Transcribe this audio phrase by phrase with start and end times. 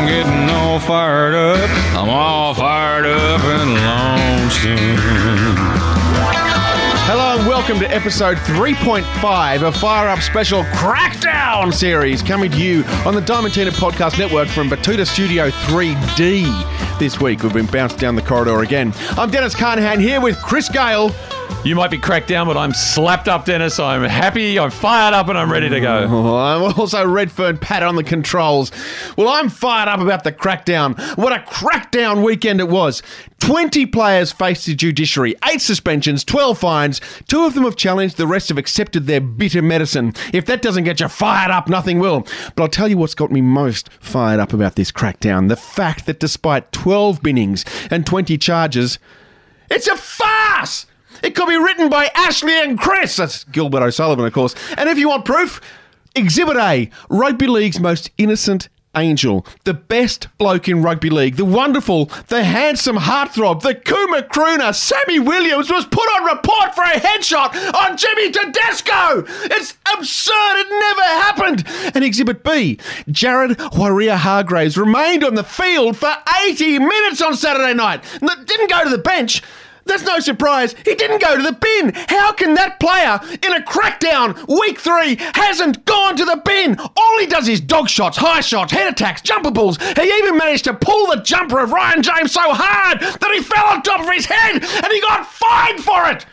[0.00, 1.68] I'm getting all fired up.
[1.94, 4.96] I'm all fired up and lonesome.
[7.04, 12.82] Hello and welcome to episode 3.5 of Fire Up Special Crackdown series coming to you
[13.04, 16.98] on the Diamantina Podcast Network from Batuta Studio 3D.
[16.98, 18.94] This week we've been bounced down the corridor again.
[19.18, 21.10] I'm Dennis Carnahan here with Chris Gale.
[21.62, 23.78] You might be cracked down, but I'm slapped up, Dennis.
[23.78, 26.04] I'm happy, I'm fired up, and I'm ready to go.
[26.38, 28.72] I'm also Redfern Pat on the controls.
[29.18, 30.98] Well, I'm fired up about the crackdown.
[31.18, 33.02] What a crackdown weekend it was.
[33.40, 37.00] 20 players faced the judiciary, 8 suspensions, 12 fines.
[37.28, 40.14] Two of them have challenged, the rest have accepted their bitter medicine.
[40.32, 42.26] If that doesn't get you fired up, nothing will.
[42.56, 46.06] But I'll tell you what's got me most fired up about this crackdown the fact
[46.06, 48.98] that despite 12 binnings and 20 charges,
[49.70, 50.86] it's a farce!
[51.22, 53.16] It could be written by Ashley and Chris.
[53.16, 54.54] That's Gilbert O'Sullivan, of course.
[54.76, 55.60] And if you want proof,
[56.14, 62.06] Exhibit A Rugby League's most innocent angel, the best bloke in rugby league, the wonderful,
[62.26, 67.54] the handsome heartthrob, the Kuma crooner, Sammy Williams was put on report for a headshot
[67.72, 69.24] on Jimmy Tedesco.
[69.44, 70.56] It's absurd.
[70.56, 71.64] It never happened.
[71.94, 72.78] And Exhibit B,
[73.08, 76.12] Jared Waerea-Hargreaves remained on the field for
[76.46, 78.02] 80 minutes on Saturday night.
[78.20, 79.40] Didn't go to the bench.
[79.86, 80.74] That's no surprise.
[80.84, 81.92] He didn't go to the bin.
[82.08, 86.78] How can that player in a crackdown week three hasn't gone to the bin?
[86.96, 89.78] All he does is dog shots, high shots, head attacks, jumper balls.
[89.78, 93.66] He even managed to pull the jumper of Ryan James so hard that he fell
[93.66, 96.26] on top of his head and he got fined for it.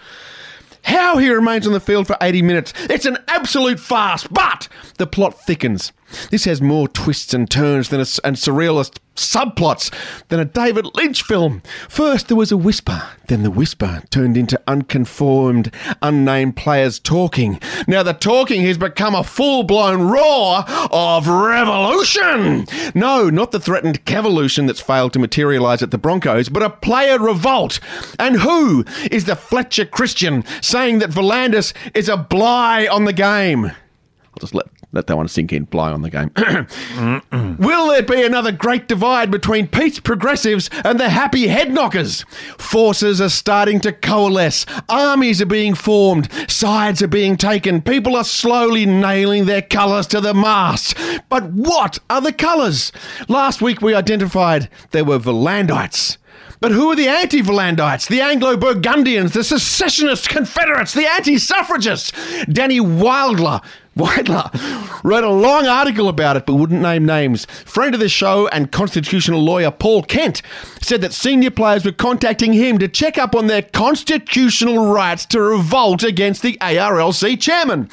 [0.84, 5.06] How he remains on the field for 80 minutes, it's an absolute farce, but the
[5.06, 5.92] plot thickens.
[6.32, 9.92] This has more twists and turns than a, and surrealist subplots
[10.30, 11.62] than a David Lynch film.
[11.90, 17.60] First, there was a whisper, then the whisper turned into unconformed, unnamed players talking.
[17.88, 22.68] Now, the talking has become a full blown roar of revolution.
[22.94, 27.20] No, not the threatened cavolution that's failed to materialise at the Broncos, but a player
[27.20, 27.80] revolt.
[28.20, 33.66] And who is the Fletcher Christian saying that V'landys is a Bligh on the game?
[33.66, 35.66] I'll just let let that one sink in.
[35.66, 36.32] Bligh on the game.
[37.60, 42.24] Will there be another great divide between peace progressives and the happy head knockers?
[42.58, 44.66] Forces are starting to coalesce.
[44.90, 46.30] Armies are being formed.
[46.50, 47.82] Sides are being taken.
[47.82, 50.98] People are slowly nailing their colours to the mast.
[51.30, 52.92] But what are the colours?
[53.28, 56.18] Last week we identified there were Volandites.
[56.60, 62.12] But who are the anti Volandites, the Anglo Burgundians, the secessionist Confederates, the anti suffragists?
[62.46, 63.64] Danny Weidler.
[63.98, 67.46] Weidler wrote a long article about it but wouldn't name names.
[67.66, 70.42] Friend of the show and constitutional lawyer Paul Kent
[70.82, 75.42] said that senior players were contacting him to check up on their constitutional rights to
[75.42, 77.90] revolt against the ARLC chairman.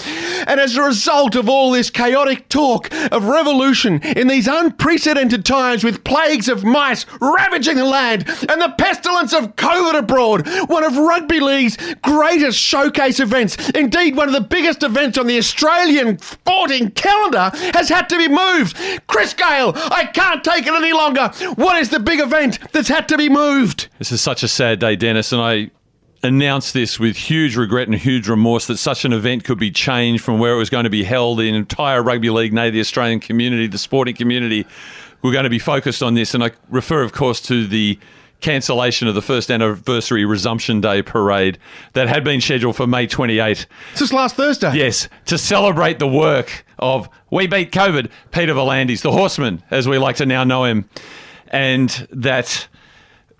[0.46, 5.84] And as a result of all this chaotic talk of revolution in these unprecedented times
[5.84, 10.96] with plagues of mice ravaging the land and the pestilence of COVID abroad, one of
[10.96, 16.90] rugby league's greatest showcase events, indeed one of the biggest events on the Australian sporting
[16.90, 18.76] calendar, has had to be moved.
[19.06, 21.28] Chris Gale, I can't take it any longer.
[21.54, 23.88] What is the big event that's had to be moved?
[23.98, 25.70] This is such a sad day, Dennis, and I
[26.22, 30.24] announced this with huge regret and huge remorse that such an event could be changed
[30.24, 31.38] from where it was going to be held.
[31.38, 34.66] The entire rugby league, nay, the Australian community, the sporting community,
[35.22, 36.34] were going to be focused on this.
[36.34, 37.98] And I refer, of course, to the
[38.44, 41.58] cancellation of the first anniversary resumption day parade
[41.94, 43.66] that had been scheduled for May 28.
[43.98, 44.76] This last Thursday.
[44.76, 49.96] Yes, to celebrate the work of We Beat COVID, Peter V'landys, the horseman, as we
[49.96, 50.88] like to now know him,
[51.48, 52.68] and that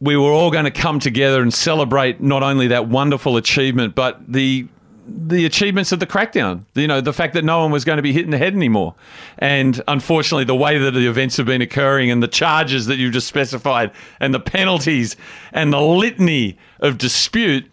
[0.00, 4.20] we were all going to come together and celebrate not only that wonderful achievement, but
[4.26, 4.66] the
[5.06, 6.64] the achievements of the crackdown.
[6.74, 8.54] You know, the fact that no one was going to be hit in the head
[8.54, 8.94] anymore.
[9.38, 13.12] And unfortunately, the way that the events have been occurring and the charges that you've
[13.12, 15.16] just specified and the penalties
[15.52, 17.70] and the litany of dispute,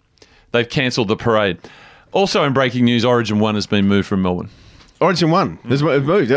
[0.52, 1.58] they've cancelled the parade.
[2.12, 4.50] Also, in breaking news, Origin 1 has been moved from Melbourne.
[5.00, 5.58] Origin 1.
[5.70, 6.30] has moved.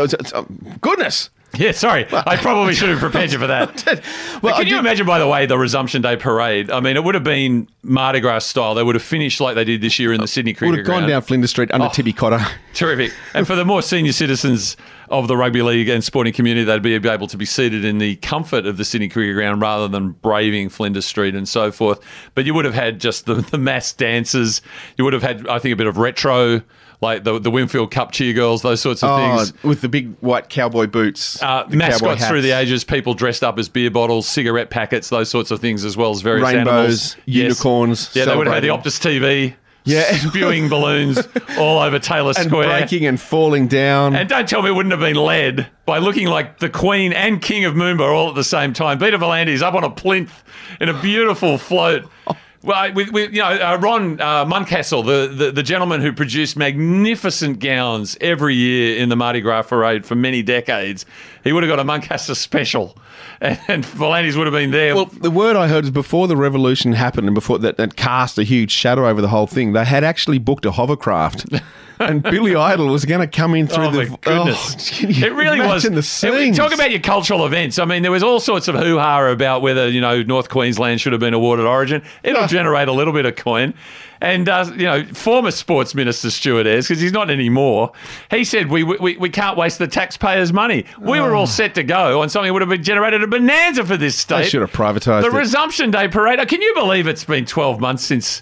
[0.81, 1.29] Goodness.
[1.59, 2.05] Yeah, sorry.
[2.11, 3.83] I probably should have prepared you for that.
[4.41, 6.69] Well, But can you imagine, by the way, the resumption day parade?
[6.69, 8.75] I mean, it would have been Mardi Gras style.
[8.75, 10.85] They would have finished like they did this year in the Sydney Cricket Would have
[10.85, 11.09] gone Ground.
[11.09, 11.89] down Flinders Street under Oh.
[11.89, 12.39] Tibby Cotter.
[12.73, 13.11] Terrific.
[13.33, 14.75] And for the more senior citizens
[15.09, 18.17] of the rugby league and sporting community, they'd be able to be seated in the
[18.17, 21.99] comfort of the Sydney Cricket Ground rather than braving Flinders Street and so forth.
[22.35, 24.61] But you would have had just the, the mass dances.
[24.97, 26.61] You would have had, I think, a bit of retro,
[27.01, 29.53] like the the Winfield Cup cheer girls, those sorts of Oh, things.
[29.63, 31.41] with the big white cowboy boots.
[31.41, 35.29] Uh, the mascots through the ages, people dressed up as beer bottles, cigarette packets, those
[35.29, 37.15] sorts of things, as well as various Rainbows, animals.
[37.25, 37.43] Yes.
[37.43, 38.69] unicorns, Yeah, they would have had the.
[38.69, 39.53] Optus TV
[39.83, 40.03] Yeah.
[40.29, 41.19] spewing balloons
[41.59, 42.67] all over Taylor and Square.
[42.79, 44.15] breaking and falling down.
[44.15, 47.41] And don't tell me it wouldn't have been led by looking like the Queen and
[47.41, 48.97] King of Moomba all at the same time.
[48.99, 50.43] Peter V'landys up on a plinth
[50.81, 52.03] in a beautiful float.
[52.65, 56.57] Well, with, with you know uh, Ron uh, Muncaster, the, the the gentleman who produced
[56.57, 61.05] magnificent gowns every year in the Mardi Gras parade for many decades,
[61.43, 62.97] he would have got a Muncaster special,
[63.41, 64.95] and, and would have been there.
[64.95, 68.39] Well, the word I heard is before the revolution happened and before that, that cast
[68.39, 71.45] a huge shadow over the whole thing, they had actually booked a hovercraft.
[71.99, 74.05] and Billy Idol was going to come in through Oh, the.
[74.09, 75.01] my goodness.
[75.03, 75.83] Oh, it really was.
[75.83, 76.57] the it- scenes.
[76.57, 77.79] talk about your cultural events.
[77.79, 80.99] I mean, there was all sorts of hoo ha about whether you know North Queensland
[81.01, 82.03] should have been awarded Origin.
[82.23, 82.47] It'll Oh.
[82.47, 83.73] generate a little bit of coin.
[84.21, 87.91] And uh, you know, former Sports Minister Stuart Ayres, because he's not anymore,
[88.31, 90.85] he said we, we we can't waste the taxpayers' money.
[90.99, 93.85] We were all set to go on something that would have been generated a bonanza
[93.85, 94.43] for this state.
[94.43, 95.33] They should have privatised the it.
[95.33, 96.39] resumption day parade.
[96.39, 98.41] Oh, Can you believe it's been twelve months since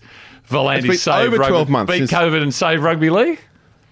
[0.54, 3.40] V'landys been saved over rugby, 12 months beat since- COVID and saved rugby league?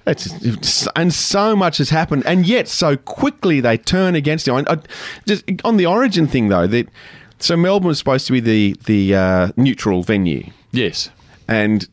[0.07, 4.55] It's, it's- and so much has happened, and yet so quickly they turn against you.
[4.55, 4.77] I, I-
[5.27, 6.87] just on the origin thing though, that
[7.39, 11.09] so Melbourne was supposed to be the the uh, neutral venue, Yes.
[11.47, 11.87] and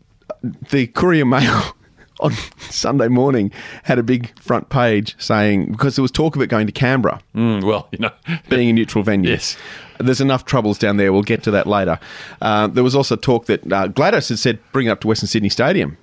[0.71, 1.63] the Courier Mail
[2.21, 2.33] on
[2.71, 3.51] Sunday morning
[3.85, 7.21] had a big front page saying because there was talk of it going to Canberra
[7.35, 8.11] Mm, well, you know.
[8.49, 9.31] being a neutral venue.
[9.31, 9.57] Yes.
[9.99, 11.13] There's enough troubles down there.
[11.13, 11.99] We'll get to that later.
[12.41, 15.29] Uh, there was also talk that uh, Gladys had said bring it up to Western
[15.29, 15.97] Sydney Stadium.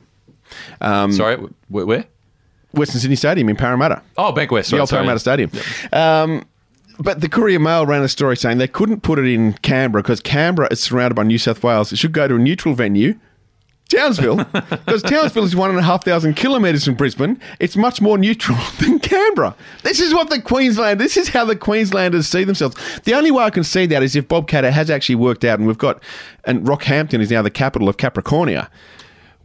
[1.12, 1.38] Sorry,
[1.69, 1.86] where?
[1.86, 2.06] where?
[2.74, 4.01] Western Sydney Stadium in Parramatta.
[4.18, 4.69] Oh, Bank West.
[4.69, 5.00] the Right, old sorry.
[5.00, 5.51] Parramatta Stadium.
[5.94, 6.45] Um,
[7.00, 10.19] but the Courier Mail ran a story saying they couldn't put it in Canberra because
[10.21, 11.92] Canberra is surrounded by New South Wales.
[11.92, 13.15] It should go to a neutral venue.
[13.90, 17.40] Townsville, because Townsville is one and a half thousand kilometres from Brisbane.
[17.60, 19.56] It's much more neutral than Canberra.
[19.84, 21.00] This is what the Queensland.
[21.00, 22.76] This is how the Queenslanders see themselves.
[23.04, 25.60] The only way I can see that is if Bob Katter has actually worked out,
[25.60, 26.02] and we've got,
[26.46, 28.70] and Rockhampton is now the capital of Capricornia.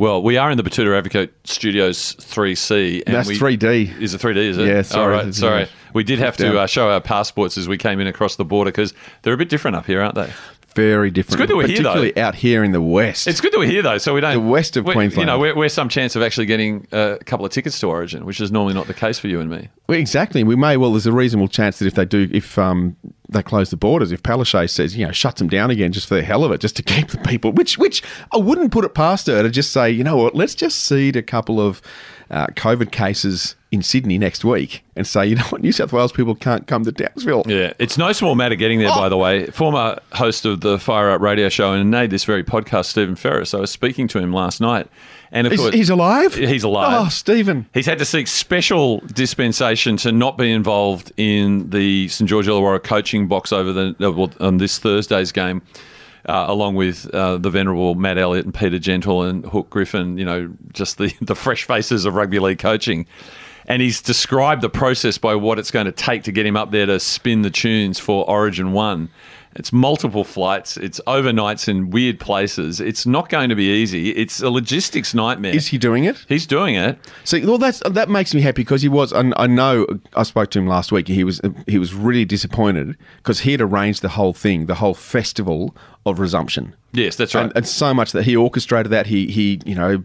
[0.01, 3.03] Well, we are in the Batuta Advocate Studios 3C.
[3.05, 4.01] And That's we, 3D.
[4.01, 4.37] Is it 3D?
[4.37, 4.67] Is it?
[4.67, 5.15] Yeah, sorry.
[5.15, 5.69] All right, sorry.
[5.93, 8.71] We did have to uh, show our passports as we came in across the border
[8.71, 10.33] because they're a bit different up here, aren't they?
[10.75, 11.33] Very different.
[11.33, 11.95] It's good that we're here, though.
[11.95, 13.27] particularly out here in the west.
[13.27, 14.35] It's good that we're here though, so we don't.
[14.35, 15.17] The west of Queensland.
[15.17, 18.25] You know, we're, we're some chance of actually getting a couple of tickets to Origin,
[18.25, 19.69] which is normally not the case for you and me.
[19.89, 20.45] Well, exactly.
[20.45, 20.93] We may well.
[20.93, 22.97] There's a reasonable chance that if they do, if um,
[23.29, 26.15] they close the borders, if Palaszczuk says, you know, shuts them down again just for
[26.15, 28.03] the hell of it, just to keep the people, which which
[28.33, 31.17] I wouldn't put it past her to just say, you know what, let's just seed
[31.17, 31.83] a couple of
[32.31, 36.11] uh, COVID cases in Sydney next week and say, you know what, New South Wales
[36.11, 37.45] people can't come to Townsville.
[37.47, 38.97] Yeah, it's no small matter getting there, Oh.
[38.97, 39.47] by the way.
[39.47, 43.55] Former host of the Fire Up radio show and made this very podcast, Stephen Ferris.
[43.55, 44.89] I was speaking to him last night.
[45.33, 46.35] And of He's, course, he's alive.
[46.35, 47.07] He's alive.
[47.07, 47.67] Oh, Stephen.
[47.73, 52.83] He's had to seek special dispensation to not be involved in the St George Illawarra
[52.83, 55.63] coaching box over the uh, well, on this Thursday's game,
[56.29, 60.19] uh, along with uh, the venerable Matt Elliott and Peter Gentle and Hook Griffin.
[60.19, 63.07] You know, just the the fresh faces of rugby league coaching.
[63.67, 66.71] And he's described the process by what it's going to take to get him up
[66.71, 69.11] there to spin the tunes for Origin One.
[69.57, 70.77] It's multiple flights.
[70.77, 72.81] It's overnights in weird places.
[72.81, 74.11] It's not going to be easy.
[74.11, 75.55] It's a logistics nightmare.
[75.55, 76.25] Is he doing it?
[76.29, 76.99] He's doing it.
[77.25, 79.13] So, well, that's that makes me happy because he was.
[79.13, 79.87] I, I know.
[80.15, 81.09] I spoke to him last week.
[81.09, 84.95] He was he was really disappointed because he had arranged the whole thing, the whole
[84.95, 85.75] festival
[86.07, 86.77] of resumption.
[86.93, 87.45] Yes, that's right.
[87.45, 89.07] And, and so much that he orchestrated that.
[89.09, 90.05] He he you know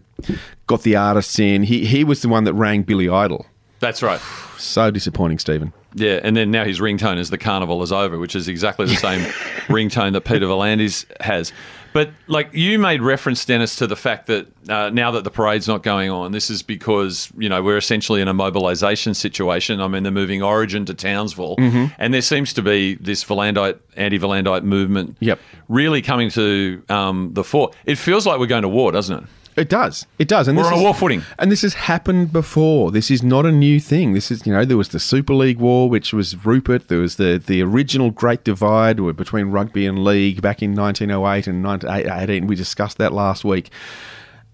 [0.66, 1.62] got the artists in.
[1.62, 3.46] He he was the one that rang Billy Idol.
[3.78, 4.20] That's right.
[4.58, 5.72] So disappointing, Stephen.
[5.98, 8.96] Yeah, and then now his ringtone is "The Carnival is over," which is exactly the
[8.96, 9.20] same
[9.68, 11.52] ringtone that Peter V'landys has.
[11.94, 15.66] But like you made reference, Dennis, to the fact that uh, now that the parade's
[15.66, 19.80] not going on, this is because you know we're essentially in a mobilisation situation.
[19.80, 21.54] I mean, they're moving Origin to Townsville,
[21.98, 25.40] and there seems to be this Volandite, anti-Volandite movement, Yep.
[25.70, 27.70] really coming to um, the fore.
[27.86, 29.24] It feels like we're going to war, doesn't it?
[29.56, 30.06] It does.
[30.18, 30.48] It does.
[30.48, 31.22] And We're this on a war footing.
[31.38, 32.90] And this has happened before.
[32.90, 34.12] This is not a new thing.
[34.12, 36.88] This is, you know, there was the Super League War, which was Rupert.
[36.88, 41.64] There was the, the original Great Divide between rugby and league back in 1908 and
[41.64, 42.46] 1918.
[42.46, 43.70] We discussed that last week.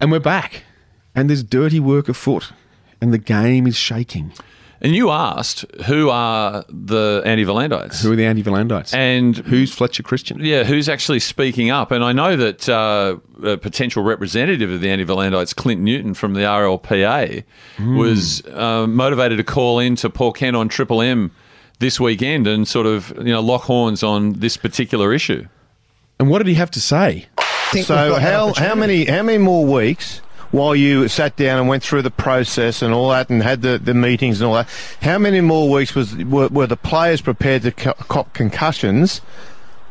[0.00, 0.64] And we're back.
[1.16, 2.52] And there's dirty work afoot.
[3.00, 4.32] And the game is shaking.
[4.82, 8.02] And you asked who are the anti-Volandites?
[8.02, 8.92] Who are the anti-Volandites?
[8.92, 10.44] and Who's Fletcher Christian?
[10.44, 11.92] Yeah, who's actually speaking up?
[11.92, 16.34] And I know that uh, a potential representative of the anti Volandites, Clint Newton from
[16.34, 17.44] the RLPA,
[17.78, 21.30] was uh, motivated to call in to Paul Kent on Triple M
[21.78, 25.46] this weekend and sort of you know lock horns on this particular issue.
[26.18, 27.26] And what did he have to say?
[27.84, 30.21] So how how many how many more weeks
[30.52, 33.78] while you sat down and went through the process and all that and had the,
[33.78, 34.68] the meetings and all that?
[35.00, 39.20] How many more weeks was were, were the players prepared to co- cop concussions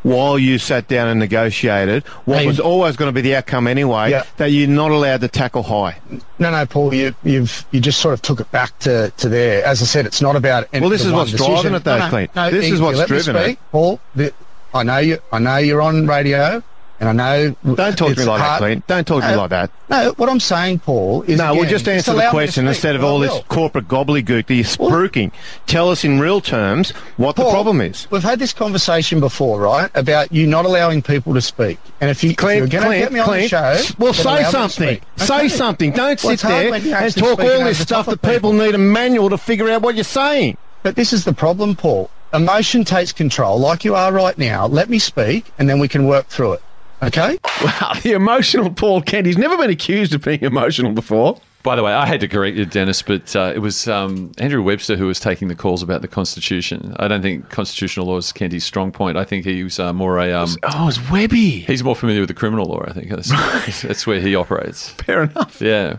[0.04, 2.46] while you sat down and negotiated what Hey.
[2.48, 4.24] was always going to be the outcome anyway, Yeah.
[4.36, 5.96] that you're not allowed to tackle high.
[6.40, 9.64] No, no, Paul, you, you've you just sort of took it back to, to there.
[9.64, 10.66] As I said, it's not about.
[10.72, 11.52] Well, this is what's decision.
[11.54, 12.34] driving it though, No, no, Clint.
[12.34, 13.58] no, This is what's let me it.
[13.70, 14.32] Paul, the,
[14.74, 15.18] I know you.
[15.30, 16.62] I know you're on radio,
[17.02, 17.74] and I know.
[17.74, 18.86] Don't talk to me like that, Clint.
[18.86, 19.70] Don't talk to me No, like that.
[19.90, 23.02] No, what I'm saying, Paul, is No, again, well, just answer the question instead of
[23.02, 25.32] Well, all this corporate gobbledygook that you're spruiking.
[25.66, 28.08] Tell us in real terms what the problem is.
[28.10, 29.90] We've had this conversation before, right?
[29.94, 31.78] About you not allowing people to speak.
[32.00, 34.22] And if, you, if you're going to get me on Clint, the show, well, say
[34.22, 35.00] allow me to something.
[35.16, 35.48] Say Okay.
[35.48, 35.90] something.
[35.92, 39.38] Don't Well, sit there and talk all this stuff that people need a manual to
[39.38, 40.56] figure out what you're saying.
[40.82, 42.10] But this is the problem, Paul.
[42.34, 44.66] Emotion takes control, like you are right now.
[44.66, 46.62] Let me speak, and then we can work through it.
[47.02, 47.38] Okay?
[47.64, 49.26] Wow, the emotional Paul Kent.
[49.26, 51.40] He's never been accused of being emotional before.
[51.64, 54.62] By the way, I had to correct you, Dennis, but uh, it was um, Andrew
[54.62, 56.96] Webster who was taking the calls about the Constitution.
[56.98, 59.16] I don't think constitutional law is Kenty's strong point.
[59.16, 60.32] I think he was uh, more a.
[60.32, 61.60] Um, Oh, it's Webby.
[61.60, 62.82] he's more familiar with the criminal law.
[62.86, 64.88] I think that's, that's where he operates.
[65.06, 65.60] Fair enough.
[65.60, 65.98] Yeah.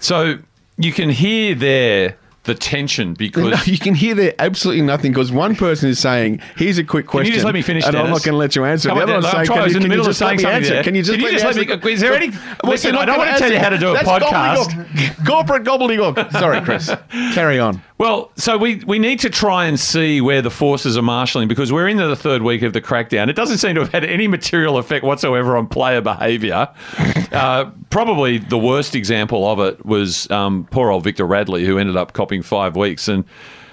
[0.00, 0.38] So
[0.76, 5.30] you can hear there the tension because No, you can hear there absolutely nothing because
[5.30, 8.06] one person is saying, "Here's a quick question." you just let me finish, And I'm
[8.10, 8.88] not going to let you answer.
[8.88, 10.36] Come The other one's saying, "Can you- in the can middle of just let saying
[10.38, 10.82] me something there.
[10.82, 11.88] Can you just Can you just me let me- answer?
[11.90, 14.08] is there any- Well, Listen, I don't wanna tell you how to do a That's
[14.08, 14.56] podcast.
[14.70, 15.26] gobbledygook.
[15.26, 16.32] Corporate gobbledygook.
[16.32, 16.90] Sorry, Chris.
[17.34, 17.82] Carry on.
[18.00, 21.70] Well, so we, we need to try and see where the forces are marshalling because
[21.70, 23.28] we're into the third week of the crackdown.
[23.28, 26.68] It doesn't seem to have had any material effect whatsoever on player behaviour.
[27.30, 31.96] Uh, probably the worst example of it was um, poor old Victor Radley, who ended
[31.96, 33.06] up copping five weeks.
[33.06, 33.24] And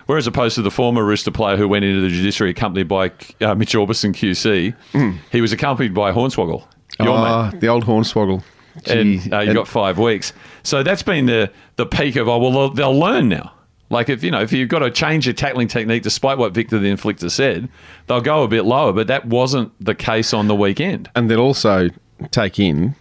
[0.05, 3.55] whereas opposed to the former Rooster player who went into the judiciary accompanied by uh,
[3.55, 6.67] Mitch Orbison QC, he was accompanied by Hornswoggle.
[7.00, 8.43] Your mate Oh, the old hornswoggle.
[8.84, 8.91] Gee.
[8.91, 10.34] and uh, you And- got five weeks.
[10.62, 13.53] So that's been the the peak of oh well they'll, they'll learn now.
[13.89, 16.77] Like if you know if you've got to change your tackling technique, despite what Victor
[16.79, 17.70] the Inflictor said,
[18.08, 18.91] they'll go a bit lower.
[18.94, 21.10] But that wasn't the case on the weekend.
[21.15, 21.89] and they'll also
[22.32, 22.96] take in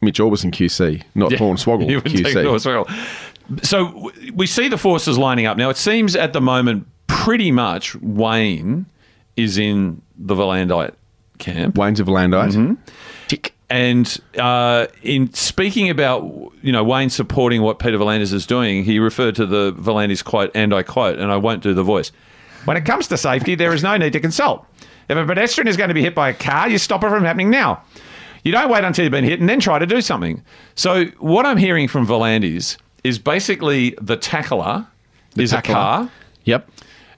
[0.00, 2.44] Mitch Orbison QC, not Hornswoggle You would take QC.
[2.44, 3.64] Hornswoggle.
[3.64, 5.68] So we see the forces lining up now.
[5.68, 8.86] It seems at the moment pretty much Wayne
[9.36, 10.94] is in the Volandite
[11.38, 11.76] camp.
[11.76, 12.52] Wayne's of Landite.
[12.52, 12.60] Tick.
[12.60, 12.74] Mm-hmm.
[13.70, 16.22] And uh, in speaking about
[16.62, 20.50] you know Wayne supporting what Peter V'landys is doing, he referred to the V'landys quote,
[20.54, 22.12] and I quote, and I won't do the voice.
[22.66, 24.66] When it comes to safety, there is no need to consult.
[25.08, 27.24] If a pedestrian is going to be hit by a car, you stop it from
[27.24, 27.82] happening now.
[28.42, 30.42] You don't wait until you've been hit and then try to do something.
[30.74, 34.86] So what I'm hearing from V'landys is basically the tackler
[35.36, 35.72] is tackler.
[35.72, 36.10] a car,
[36.44, 36.70] Yep.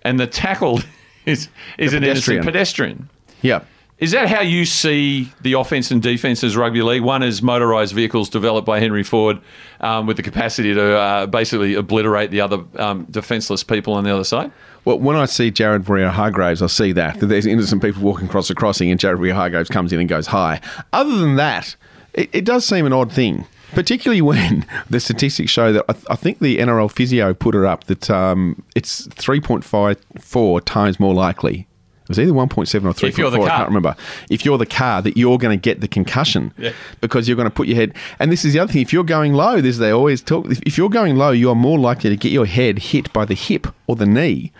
[0.02, 0.86] and the tackled
[1.26, 1.48] is
[1.78, 2.44] is an innocent pedestrian.
[2.44, 3.10] pedestrian.
[3.42, 3.66] Yep.
[3.98, 7.00] Is that how you see the offense and defense as rugby league?
[7.00, 9.40] One is motorised vehicles developed by Henry Ford
[9.80, 14.12] um, with the capacity to uh, basically obliterate the other um, defenceless people on the
[14.12, 14.52] other side.
[14.84, 18.54] Well, when I see Jared Waerea-Hargreaves, I see that, there's innocent people walking across the
[18.54, 20.60] crossing and Jared Waerea-Hargreaves comes in and goes high.
[20.92, 21.74] Other than that,
[22.12, 26.04] it, it does seem an odd thing, particularly when the statistics show that I, th-
[26.10, 31.66] I think the NRL physio put it up that um, it's 3.54 times more likely.
[32.06, 32.48] It was either 1.7
[32.84, 33.96] or 3.4, If you're the I can't remember.
[34.30, 36.72] If you're the car, that you're going to get the concussion Yeah.
[37.00, 37.94] because you're going to put your head.
[38.20, 38.82] And this is the other thing.
[38.82, 40.46] If you're going low, this they always talk.
[40.48, 43.34] If, you're going low, you are more likely to get your head hit by the
[43.34, 44.52] hip or the knee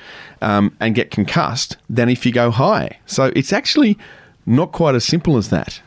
[0.43, 2.99] um, and get concussed than if you go high.
[3.07, 3.97] So it's actually
[4.45, 5.81] not quite as simple as that.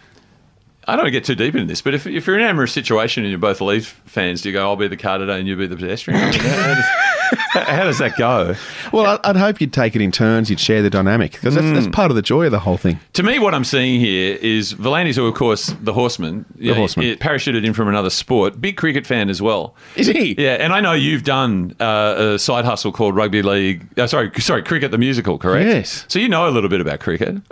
[0.87, 2.49] I don't want to get too deep into this, but if, if you're in an
[2.49, 5.37] amorous situation and you're both Leafs fans, do you go, I'll be the car today
[5.37, 6.19] and you be the pedestrian?
[7.53, 8.55] how, does, that go?
[8.93, 10.49] Well, I'd, hope you'd take it in turns.
[10.49, 12.99] You'd share the dynamic because that's, that's part of the joy of the whole thing.
[13.13, 17.15] To me, what I'm seeing here is V'landys, who, of course, the horseman, the horseman.
[17.17, 19.75] parachuted in from another sport, big cricket fan as well.
[19.95, 20.35] Is he?
[20.37, 23.87] Yeah, and I know you've done uh, a side hustle called Rugby League.
[23.97, 25.67] Uh, sorry, sorry, Cricket the Musical, correct?
[25.67, 26.05] Yes.
[26.07, 27.41] So you know a little bit about cricket.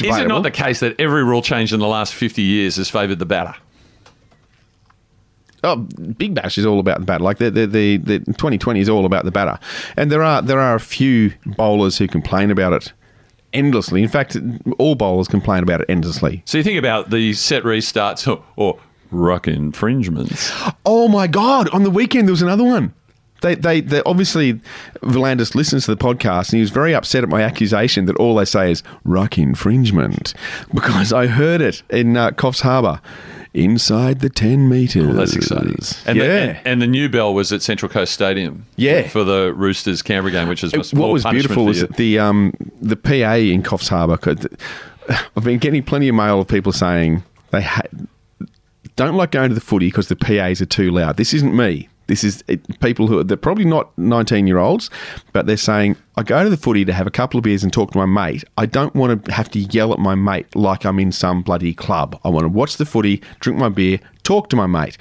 [0.00, 2.88] Is it not the case that every rule change in the last 50 years has
[2.88, 3.54] favoured the batter?
[5.64, 7.22] Oh, Big Bash is all about the batter.
[7.22, 9.58] Like the the, the the 2020 is all about the batter,
[9.96, 12.92] and there are there are a few bowlers who complain about it
[13.52, 14.02] endlessly.
[14.02, 14.36] In fact,
[14.78, 16.42] all bowlers complain about it endlessly.
[16.46, 20.50] So you think about the set restarts or, or ruck infringements.
[20.84, 21.68] Oh my god!
[21.70, 22.94] On the weekend there was another one.
[23.42, 24.60] They, they, they obviously
[25.02, 28.36] V'landys listens to the podcast and he was very upset at my accusation that all
[28.36, 30.32] they say is ruck infringement
[30.74, 33.00] because I heard it in uh, Coffs Harbour
[33.54, 35.08] inside the ten meters.
[35.08, 35.76] Oh, That's exciting.
[36.06, 36.26] And, yeah.
[36.26, 38.66] the, and, and the new bell was at Central Coast Stadium.
[38.76, 39.08] Yeah.
[39.08, 43.34] For the Roosters Canberra game, which is what was beautiful was the um, the PA
[43.34, 44.16] in Coffs Harbour.
[44.16, 44.56] Could,
[45.36, 47.82] I've been getting plenty of mail of people saying they ha-
[48.96, 51.16] don't like going to the footy because the PAs are too loud.
[51.16, 51.88] This isn't me.
[52.12, 54.90] This is it, people who are they're probably not 19 year olds,
[55.32, 57.72] but they're saying, I go to the footy to have a couple of beers and
[57.72, 58.44] talk to my mate.
[58.58, 61.72] I don't want to have to yell at my mate like I'm in some bloody
[61.72, 62.20] club.
[62.22, 64.98] I want to watch the footy, drink my beer, talk to my mate.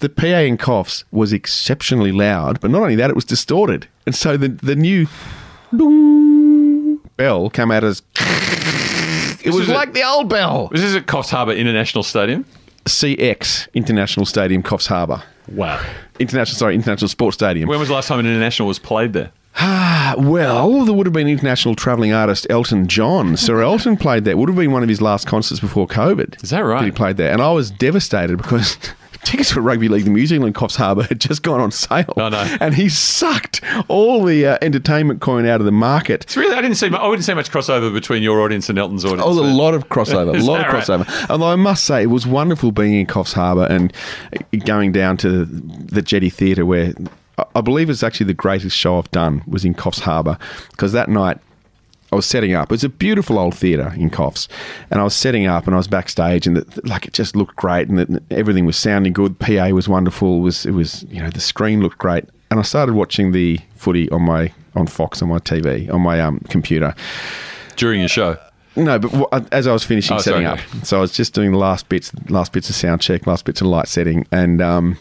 [0.00, 3.86] The PA in Coffs was exceptionally loud, but not only that, it was distorted.
[4.04, 5.06] And so the, the new
[7.16, 8.02] bell came out as.
[9.44, 10.68] It was a- like the old bell.
[10.70, 12.44] Was this at Coffs Harbour International Stadium?
[12.84, 15.22] CX International Stadium, Coffs Harbour.
[15.48, 15.80] Wow.
[16.18, 17.68] International, sorry, International Sports Stadium.
[17.68, 19.32] When was the last time an international was played there?
[19.56, 23.36] Ah, well, there would have been international travelling artist Elton John.
[23.36, 24.36] Sir Elton played there.
[24.36, 26.42] Would have been one of his last concerts before COVID.
[26.42, 26.80] Is that right?
[26.80, 28.76] That he played there, and I was devastated because.
[29.24, 32.12] Tickets for Rugby League, the New Zealand Coffs Harbour, had just gone on sale.
[32.16, 32.56] Oh.
[32.60, 36.24] And he sucked all the uh, entertainment coin out of the market.
[36.24, 39.04] It's really I didn't see I wouldn't see much crossover between your audience and Elton's
[39.04, 39.22] audience.
[39.24, 41.06] Oh, a lot of crossover, a lot of that right?
[41.06, 41.30] crossover.
[41.30, 43.92] Although I must say, it was wonderful being in Coffs Harbour and
[44.64, 46.92] going down to the Jetty Theatre, where
[47.38, 50.36] I- I believe it's actually the greatest show I've done was in Coffs Harbour,
[50.72, 51.38] because that night
[52.12, 52.64] I was setting up.
[52.70, 54.46] It was a beautiful old theatre in Coffs,
[54.90, 57.56] and I was setting up, and I was backstage, and the, like it just looked
[57.56, 59.38] great, and the, everything was sounding good.
[59.38, 60.36] PA was wonderful.
[60.38, 63.58] It was it was you know the screen looked great, and I started watching the
[63.76, 66.94] footy on my on Fox on my TV on my um, computer.
[67.76, 68.36] during your show.
[68.76, 70.60] No, but wh- as I was finishing Oh, setting sorry.
[70.60, 73.44] up, so I was just doing the last bits, last bits of sound check, last
[73.44, 74.98] bits of light setting, and um,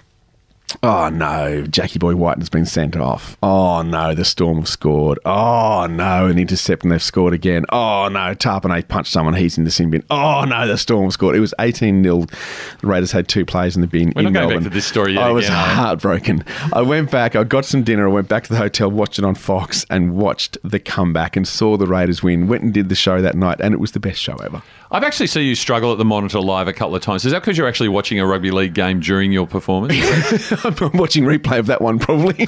[0.84, 3.38] oh no, Jackie Boy White has been sent off.
[3.44, 5.20] Oh no, the Storm have scored.
[5.25, 7.66] Oh no, an intercept and they've scored again.
[7.70, 9.34] Oh no, Tarpanay punched someone.
[9.34, 10.04] He's in the sin bin.
[10.10, 11.36] Oh no, the Storm have scored.
[11.36, 12.25] It was eighteen 0
[12.80, 14.13] The Raiders had two players in the bin.
[14.16, 14.63] We're in not going back Melbourne.
[14.63, 16.44] to this story yet I was again, heartbroken.
[16.74, 17.36] I went back.
[17.36, 18.08] I got some dinner.
[18.08, 21.48] I went back to the hotel, watched it on Fox, and watched the comeback and
[21.48, 22.48] saw the Raiders win.
[22.48, 24.62] Went and did the show that night, and it was the best show ever.
[24.94, 27.24] I've actually seen you struggle at the monitor live a couple of times.
[27.24, 29.94] Is that because you're actually watching a rugby league game during your performance?
[30.82, 32.48] I'm watching replay of that one probably.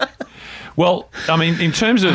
[0.76, 2.14] well, I mean, in terms of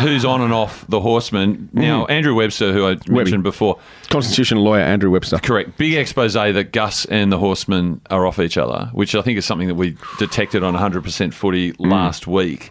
[0.00, 2.10] who's on and off the horseman, now mm.
[2.10, 5.38] Andrew Webster, who I mentioned before, constitutional lawyer Andrew Webster.
[5.38, 9.38] correct, big expose that Gus and the horseman are off each other, which I think
[9.38, 11.90] is something that we detected on 100% footy mm.
[11.90, 12.70] last week.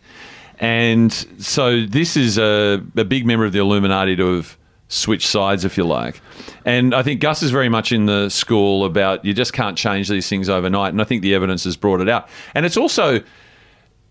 [0.59, 4.58] And so this is a, a big member of the Illuminati to have
[4.89, 6.21] switched sides, if you like.
[6.65, 10.09] And I think Gus is very much in the school about you just can't change
[10.09, 10.91] these things overnight.
[10.91, 12.27] And I think the evidence has brought it out.
[12.53, 13.21] And it's also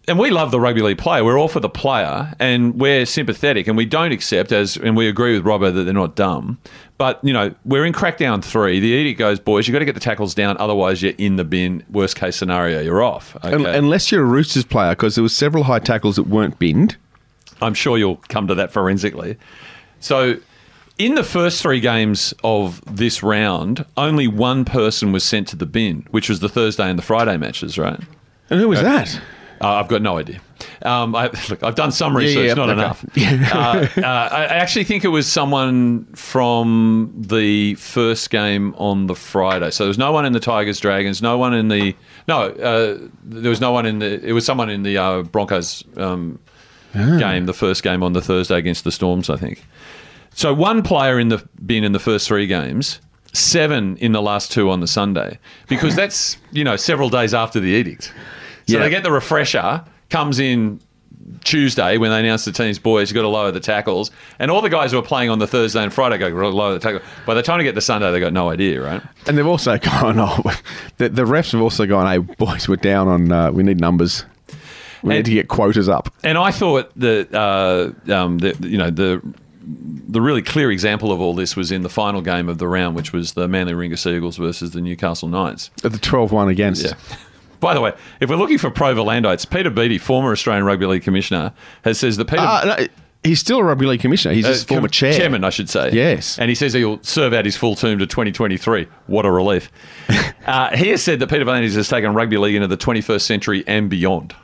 [0.09, 1.23] and we love the rugby league player.
[1.23, 5.07] We're all for the player, and we're sympathetic, and we don't accept as, and we
[5.07, 6.59] agree with Robbo that they're not dumb.
[6.97, 8.81] But you know, we're in crackdown three.
[8.81, 11.37] The edict goes, boys, you have got to get the tackles down, otherwise you're in
[11.37, 11.85] the bin.
[11.91, 13.37] Worst case scenario, you're off.
[13.45, 13.79] Okay.
[13.79, 16.97] Unless you're a Roosters player, because there was several high tackles that weren't binned.
[17.61, 19.37] I'm sure you'll come to that forensically.
[20.01, 20.37] So,
[20.99, 25.67] in the first three games of this round, only one person was sent to the
[25.67, 28.01] bin, which was the Thursday and the Friday matches, right?
[28.51, 29.21] And who was that?
[29.61, 30.41] Uh, I've got no idea.
[30.83, 32.81] Um, I, look, I've done some research, yeah, not okay.
[32.81, 33.05] enough.
[33.97, 39.71] uh, uh, I actually think it was someone from the first game on the Friday.
[39.71, 41.95] So there was no one in the Tigers Dragons, no one in the
[42.27, 42.51] no.
[42.51, 44.25] Uh, there was no one in the.
[44.25, 46.39] It was someone in the uh, Broncos um,
[46.93, 49.65] game, the first game on the Thursday against the Storms, I think.
[50.39, 53.01] So one player in the bin in the first three games.
[53.33, 55.37] Seven in the last two on the Sunday,
[55.69, 58.05] because that's you know several days after the edict.
[58.05, 58.79] So Yeah.
[58.85, 60.79] they get the refresher, comes in
[61.43, 64.13] Tuesday when they announce the team's boys, you've got to lower the tackles.
[64.39, 66.79] And all the guys who are playing on the Thursday and Friday go, lower the
[66.79, 67.01] tackle.
[67.27, 69.03] By the time they get to Sunday, they've got no idea, right?
[69.27, 70.41] And they've also gone, oh,
[70.99, 74.25] the, the refs have also gone, hey, boys, we're down on, uh, we need numbers.
[75.03, 76.09] We And- need to get quotas up.
[76.23, 79.21] And I thought that, uh, um, that you know, the
[80.09, 82.97] the really clear example of all this was in the final game of the round,
[82.97, 85.71] which was the Manly Ringa Seagulls versus the Newcastle Knights.
[85.85, 86.85] At the 12 1 against.
[86.85, 86.95] Yeah.
[87.61, 91.03] By the way, if we're looking for pro Volandites, Peter Beattie, former Australian Rugby League
[91.03, 91.53] Commissioner,
[91.85, 92.87] has says that Peter Uh, no,
[93.25, 94.33] he's still a rugby league commissioner.
[94.33, 95.13] He's Uh, former com- chair.
[95.13, 95.91] Chairman, I should say.
[95.93, 96.39] Yes.
[96.39, 98.87] And he says he'll serve out his full term to 2023.
[99.09, 99.71] What a relief.
[100.47, 103.65] uh, he has said that Peter V'landys has taken rugby league into the 21st century
[103.67, 104.35] and beyond.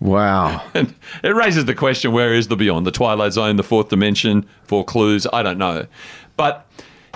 [0.00, 0.62] Wow.
[0.74, 2.86] And it raises the question where is the beyond?
[2.86, 5.26] The Twilight Zone, the fourth dimension, four clues?
[5.32, 5.86] I don't know.
[6.36, 6.66] But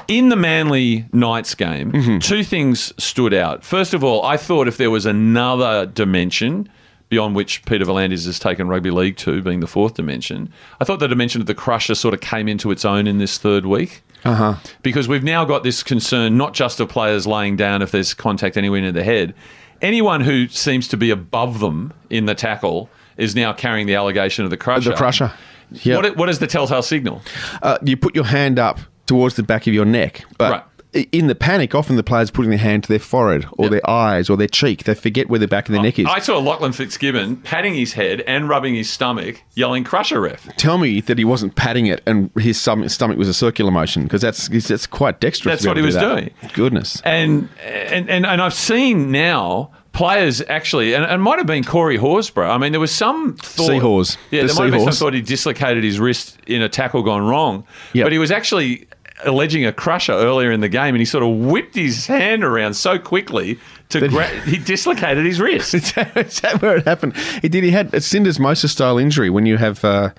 [0.09, 2.19] in the Manly Knights game, Mm-hmm.
[2.19, 3.65] two things stood out.
[3.65, 6.69] First of all, I thought if there was another dimension
[7.09, 10.99] beyond which Peter V'landys has taken rugby league to, being the fourth dimension, I thought
[10.99, 14.03] the dimension of the crusher sort of came into its own in this third week.
[14.25, 14.55] Uh-huh.
[14.83, 18.57] Because we've now got this concern not just of players laying down if there's contact
[18.57, 19.35] anywhere near the head.
[19.83, 24.45] Anyone who seems to be above them in the tackle is now carrying the allegation
[24.45, 24.91] of the crusher.
[24.91, 25.33] The crusher.
[25.73, 25.97] Yeah.
[25.97, 27.21] What, what is the telltale signal?
[27.63, 30.65] uh, you put your hand up towards the back of your neck, but Right.
[30.95, 33.89] I- in the panic, often the players putting their hand to their forehead or their
[33.89, 34.85] eyes or their cheek.
[34.85, 36.07] They forget where the back of their oh, neck is.
[36.07, 40.79] I saw Lachlan Fitzgibbon patting his head and rubbing his stomach, yelling "Crusher ref." Tell
[40.79, 44.49] me that he wasn't patting it and his stomach, was a circular motion because that's
[44.49, 45.57] that's quite dexterous.
[45.63, 46.31] That's what he was do doing.
[46.53, 47.01] Goodness.
[47.05, 51.99] And and and, and I've seen now players actually, and it might have been Corey
[51.99, 52.49] Horsburgh.
[52.49, 54.17] I mean, there was some thought, Seahorse.
[54.31, 57.03] Yeah, The there might have been some thought he dislocated his wrist in a tackle
[57.03, 57.65] gone wrong.
[57.93, 58.07] Yep.
[58.07, 58.89] But he was actually
[59.25, 62.75] alleging a crusher earlier in the game, and he sort of whipped his hand around
[62.75, 63.59] so quickly
[63.91, 65.75] to gra- he dislocated his wrist.
[65.75, 67.17] Is that, is that where it happened?
[67.43, 67.63] He did.
[67.65, 70.11] He had a syndesmosis style injury when you have uh,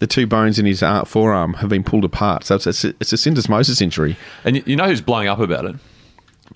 [0.00, 2.44] the two bones in his uh, forearm have been pulled apart.
[2.44, 4.16] So it's a, it's a syndesmosis injury.
[4.44, 5.76] And you- you know who's blowing up about it?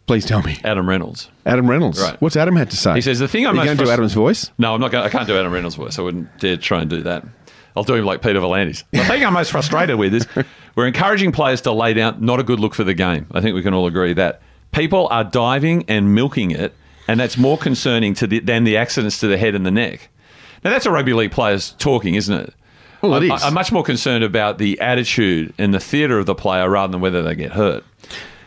[0.06, 1.30] Please tell me, Adam Reynolds.
[1.46, 2.00] Adam Reynolds.
[2.00, 2.20] Right.
[2.20, 2.94] What's Adam had to say?
[2.94, 4.50] He says the thing I'm Are you going to do Adam's voice?
[4.58, 5.04] No, I'm not going.
[5.04, 5.98] I can't do Adam Reynolds' voice.
[5.98, 7.24] I wouldn't dare try and do that.
[7.76, 8.84] I'll do him like Peter V'landys.
[8.92, 10.26] The thing I'm most frustrated with is
[10.74, 12.24] we're encouraging players to lay down.
[12.24, 13.26] Not a good look for the game.
[13.32, 14.40] I think we can all agree that
[14.72, 16.72] people are diving and milking it,
[17.06, 20.08] and that's more concerning to the, than the accidents to the head and the neck.
[20.64, 22.54] Now that's a rugby league players talking, isn't it?
[23.02, 23.42] Well, it I'm, is.
[23.42, 27.02] I'm much more concerned about the attitude and the theatre of the player rather than
[27.02, 27.84] whether they get hurt.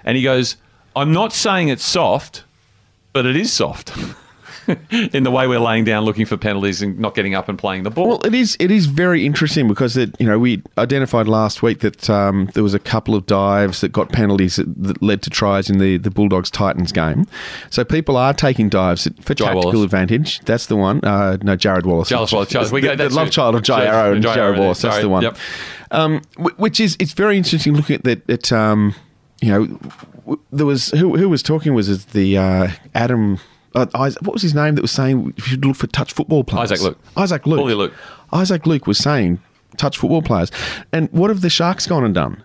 [0.04, 0.58] And he goes,
[0.96, 2.44] I'm not saying it's soft,
[3.14, 3.96] but it is soft
[5.14, 7.84] in the way we're laying down looking for penalties and not getting up and playing
[7.84, 8.08] the ball.
[8.08, 8.56] Well, it is.
[8.60, 12.64] It is very interesting because it, you know we identified last week that um, there
[12.64, 15.98] was a couple of dives that got penalties that, that led to tries in the
[15.98, 17.26] the Bulldogs Titans game.
[17.70, 19.84] So people are taking dives for Jai tactical Wallace.
[19.86, 20.40] advantage.
[20.42, 21.00] That's the one.
[21.04, 22.10] Uh, no, Jarrod Wallace.
[22.10, 24.36] Jarrod Wallace, Jared- we the, go- the that's love child of Jai Arrow and Jai
[24.36, 24.82] Jared Arrow, Wallace.
[24.82, 25.24] That's sorry, the one.
[25.24, 25.38] yep.
[25.92, 26.22] Um,
[26.58, 28.30] which is it's very interesting looking at that.
[28.30, 28.94] At um,
[29.42, 33.40] you know, there was who who was talking was it the uh, Adam.
[33.76, 36.44] Uh, Isaac, what was his name that was saying you should look for touch football
[36.44, 36.72] players?
[36.72, 36.98] Isaac Luke.
[37.18, 37.60] Isaac Luke.
[37.60, 37.94] Fully Luke.
[38.34, 39.40] Isaac Luke was saying
[39.78, 40.52] touch football players.
[40.92, 42.44] And what have the Sharks gone and done?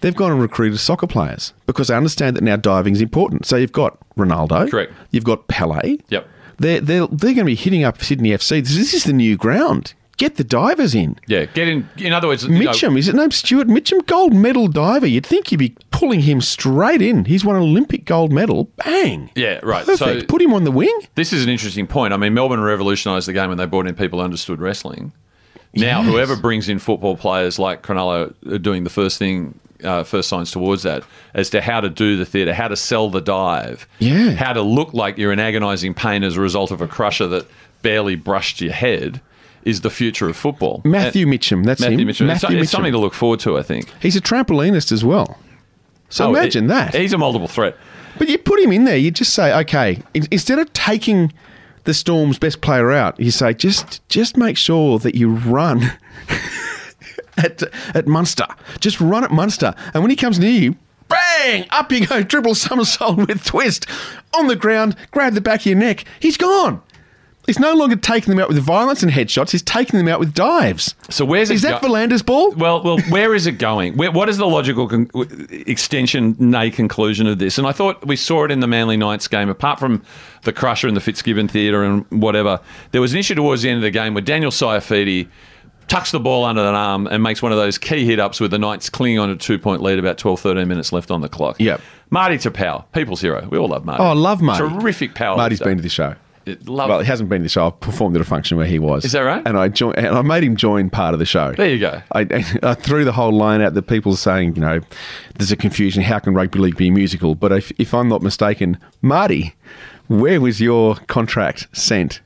[0.00, 3.44] They've gone and recruited soccer players because they understand that now diving is important.
[3.46, 4.70] So you've got Ronaldo.
[4.70, 4.92] Correct.
[5.10, 5.98] You've got Pele.
[6.08, 6.26] Yep.
[6.58, 8.62] They're, they're, they're going to be hitting up Sydney FC.
[8.62, 9.94] This, this is the new ground.
[10.20, 11.16] Get the divers in.
[11.26, 11.88] yeah, get in.
[11.96, 14.00] In other words, you know, Mitcham, is it named Stuart Mitcham?
[14.00, 15.06] Gold medal diver.
[15.06, 17.24] You'd think you'd be pulling him straight in.
[17.24, 18.64] He's won an Olympic gold medal.
[18.84, 19.30] Bang.
[19.34, 19.86] Yeah, right.
[19.86, 19.98] Perfect.
[20.20, 20.94] So- Put him on the wing.
[21.14, 22.12] this is an interesting point.
[22.12, 25.12] I mean, Melbourne revolutionised the game when they brought in people who understood wrestling.
[25.72, 26.06] Now, Yes.
[26.10, 30.50] whoever brings in football players like Cronulla are doing the first thing, uh, first signs
[30.50, 31.02] towards that,
[31.32, 34.32] as to how to do the theatre, how to sell the dive, Yeah.
[34.32, 37.46] how to look like you're in agonising pain as a result of a crusher that
[37.82, 39.20] barely brushed your head,
[39.64, 40.80] is the future of football.
[40.84, 41.62] Matthew And- Mitcham.
[41.64, 42.06] That's Matthew him.
[42.06, 42.26] Mitcham.
[42.26, 42.66] Matthew it's Mitcham.
[42.66, 43.92] something to look forward to, I think.
[44.00, 45.38] He's a trampolinist as well.
[46.08, 46.94] So Oh, imagine he- that.
[46.94, 47.76] He's a multiple threat.
[48.18, 51.32] But you put him in there, you just say, okay, in- instead of taking
[51.84, 55.92] the Storm's best player out, you say, just just make sure that you run
[57.36, 57.62] at
[57.94, 58.46] at Munster.
[58.80, 59.74] Just run at Munster.
[59.94, 60.76] And when he comes near you,
[61.08, 61.66] bang!
[61.70, 63.86] Up you go, triple somersault with twist.
[64.34, 66.04] On the ground, grab the back of your neck.
[66.20, 66.82] He's gone.
[67.50, 69.50] He's no longer taking them out with violence and headshots.
[69.50, 70.94] He's taking them out with dives.
[71.08, 72.52] So where's it Is that go- Volander's ball?
[72.52, 73.96] Well, well, where is it going?
[73.96, 75.10] Where, what is the logical con-
[75.50, 77.58] extension, nay, conclusion of this?
[77.58, 79.48] And I thought we saw it in the Manly Knights game.
[79.48, 80.04] Apart from
[80.44, 82.60] the Crusher and the Fitzgibbon Theatre and whatever,
[82.92, 85.28] there was an issue towards the end of the game where Daniel Saifiti
[85.88, 88.52] tucks the ball under an arm and makes one of those key hit ups with
[88.52, 91.28] the Knights clinging on a two point lead about 12, 13 minutes left on the
[91.28, 91.56] clock.
[91.58, 91.80] Yep.
[92.10, 93.48] Marty Taupau, people's hero.
[93.50, 94.00] We all love Marty.
[94.00, 94.68] Oh, I love Marty.
[94.68, 95.36] Terrific power.
[95.36, 96.14] Marty's been to the show.
[96.46, 97.66] It- love Well, he hasn't been to the show.
[97.66, 99.04] I've performed at a function where he was.
[99.04, 99.42] Is that right?
[99.44, 101.52] And I joined, and I made him join part of the show.
[101.52, 102.02] There you go.
[102.12, 102.20] I,
[102.62, 104.80] I threw the whole line out that people are saying, you know,
[105.36, 106.02] there's a confusion.
[106.02, 107.34] How can rugby league be musical?
[107.34, 109.54] But if, if I'm not mistaken, Marty,
[110.08, 112.20] where was your contract sent?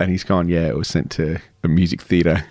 [0.00, 2.42] And he's gone, yeah, it was sent to a music theatre.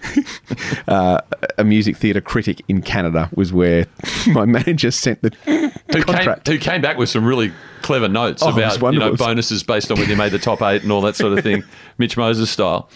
[0.87, 1.19] uh,
[1.57, 3.87] a music theatre critic in Canada was where
[4.27, 6.47] my manager sent the who came, contract.
[6.47, 9.97] who came back with some really clever notes Oh, about you know bonuses based on
[9.97, 11.63] whether you made the top eight and all that sort of thing,
[11.97, 12.87] Mitch Moses style.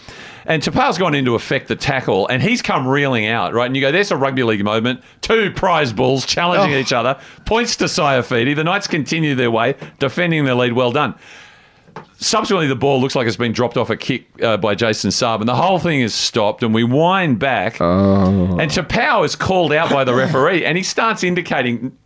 [0.46, 3.64] And Taupau's gone in to affect the tackle, and he's come reeling out, right?
[3.66, 5.02] And you go, there's a rugby league moment.
[5.22, 6.78] Two prize bulls challenging Oh.
[6.78, 7.18] each other.
[7.46, 8.54] Points to Saifiti.
[8.54, 10.74] The Knights continue their way, defending their lead.
[10.74, 11.14] Well done.
[12.18, 15.40] Subsequently, the ball looks like it's been dropped off a kick uh, by Jason Saab,
[15.40, 16.62] and the whole thing is stopped.
[16.62, 18.56] And we wind back, Oh.
[18.58, 21.96] and Taupau is called out by the referee, and he starts indicating,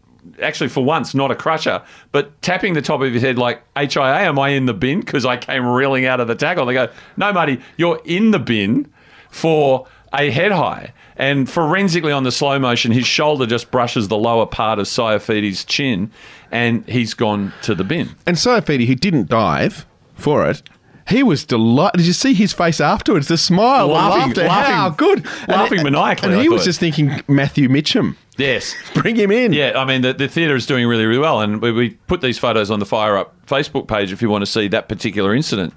[0.43, 4.03] actually for once, not a crusher, but tapping the top of his head like, "HIA,
[4.03, 6.67] am I in the bin?" Because I came reeling out of the tackle.
[6.67, 8.91] They go, "No, Marty, you're in the bin
[9.31, 14.17] for a head high." And forensically on the slow motion, his shoulder just brushes the
[14.17, 16.13] lower part of Saifiti's chin,
[16.53, 18.11] and he's gone to the bin.
[18.25, 19.85] And Saifiti, who didn't dive
[20.19, 20.63] for it,
[21.09, 21.99] He was delighted.
[21.99, 23.29] Did you see his face afterwards?
[23.29, 24.49] The smile, Laughing- the laughter.
[24.49, 25.25] laughing- How good.
[25.49, 28.75] laughing and, maniacally, And he was just thinking, Matthew Mitcham, Yes.
[28.95, 29.53] bring him in.
[29.55, 31.41] Yeah, I mean, the, the theatre is doing really, really well.
[31.41, 34.43] And we, we put these photos on the Fire Up Facebook page if you want
[34.43, 35.73] to see that particular incident.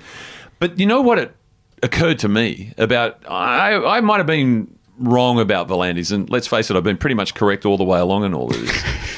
[0.60, 1.34] But you know what it
[1.82, 3.24] occurred to me about?
[3.28, 6.12] I, I might have been wrong about V'landys.
[6.12, 8.50] And let's face it, I've been pretty much correct all the way along in all
[8.54, 8.84] of this.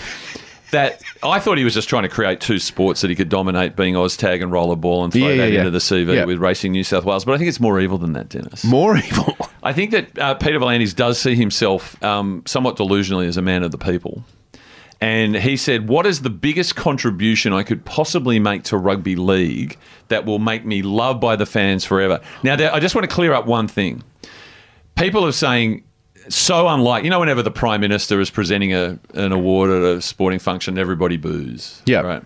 [0.74, 3.76] that I thought he was just trying to create two sports that he could dominate,
[3.76, 5.60] being Oztag and rollerball, and throw Yeah, yeah, that yeah.
[5.60, 6.26] into the CV Yeah.
[6.26, 7.26] with Racing New South Wales.
[7.26, 8.64] But I think it's more evil than that, Dennis.
[8.64, 9.36] More evil.
[9.64, 13.64] I think that uh, Peter V'landys does see himself um, somewhat delusionally as a man
[13.64, 14.24] of the people.
[15.02, 19.78] And he said, What is the biggest contribution I could possibly make to rugby league
[20.10, 22.22] that will make me loved by the fans forever?
[22.44, 24.04] Now, there, I just want to clear up one thing.
[24.96, 25.84] People are saying,
[26.30, 30.02] so unlike, you know, whenever the Prime Minister is presenting a, an award at a
[30.02, 31.82] sporting function, everybody boos.
[31.86, 32.02] Yeah.
[32.02, 32.24] Right.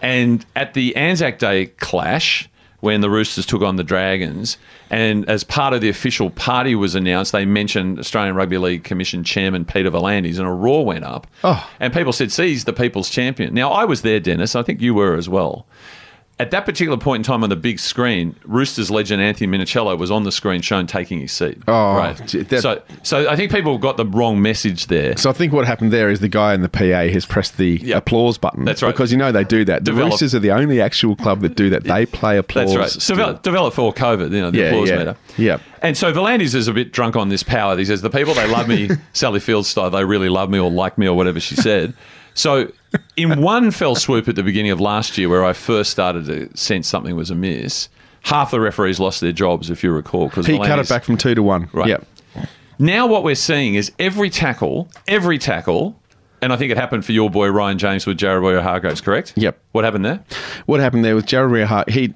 [0.00, 2.48] And at the Anzac Day clash,
[2.80, 4.56] when the Roosters took on the Dragons,
[4.90, 9.22] and as part of the official party was announced, they mentioned Australian Rugby League Commission
[9.22, 11.28] Chairman Peter V'landys, and a roar went up.
[11.44, 11.70] Oh.
[11.78, 13.54] And people said, see, he's the people's champion.
[13.54, 14.56] Now, I was there, Dennis.
[14.56, 15.64] I think you were as well.
[16.42, 20.10] At that particular point in time on the big screen, Roosters legend Anthony Minichiello was
[20.10, 21.56] on the screen shown taking his seat.
[21.68, 22.16] Oh, right.
[22.16, 25.16] that- so, so I think people got the wrong message there.
[25.16, 27.78] So I think what happened there is the guy in the PA has pressed the
[27.80, 27.98] Yeah.
[27.98, 28.64] applause button.
[28.64, 28.90] That's right.
[28.90, 29.84] Because you know they do that.
[29.84, 31.84] The Develop- Roosters are the only actual club that do that.
[31.84, 32.74] They play applause.
[32.74, 33.02] That's right.
[33.02, 33.16] still.
[33.16, 34.98] Develop, develop for COVID, you know, the Yeah, applause yeah.
[34.98, 35.16] meter.
[35.38, 35.58] Yeah.
[35.80, 37.76] And so V'landys is a bit drunk on this power.
[37.76, 40.70] He says, the people, they love me, Sally Fields style, they really love me or
[40.72, 41.94] like me or whatever she said.
[42.34, 42.72] So
[43.16, 46.56] in one fell swoop at the beginning of last year where I first started to
[46.56, 47.88] sense something was amiss,
[48.22, 50.28] half the referees lost their jobs, if you recall.
[50.28, 51.68] Because He cut it back from two to one.
[51.72, 51.88] Right.
[51.88, 52.06] Yep.
[52.78, 55.98] Now what we're seeing is every tackle, every tackle,
[56.40, 59.34] and I think it happened for your boy Ryan James with Jared Waerea-Hargreaves, correct?
[59.36, 59.58] Yep.
[59.72, 60.24] What happened there?
[60.66, 62.14] What happened there was Jared Weir Har- he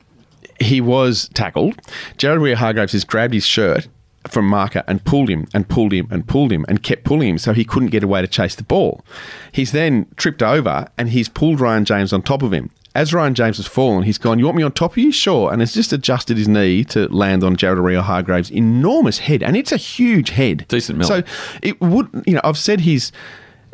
[0.58, 1.78] he was tackled.
[2.16, 3.86] Jared Waerea-Hargreaves has grabbed his shirt
[4.28, 7.38] from marker and pulled him and pulled him and pulled him and kept pulling him
[7.38, 9.04] so he couldn't get away to chase the ball.
[9.52, 12.70] He's then tripped over and he's pulled Ryan James on top of him.
[12.94, 15.12] As Ryan James has fallen, he's gone, You want me on top of you?
[15.12, 15.52] Sure.
[15.52, 19.42] And has just adjusted his knee to land on Jared Waerea-Hargreaves' enormous head.
[19.42, 20.64] And it's a huge head.
[20.68, 21.06] Decent mill.
[21.06, 21.22] So
[21.62, 23.12] it would, you know, I've said he's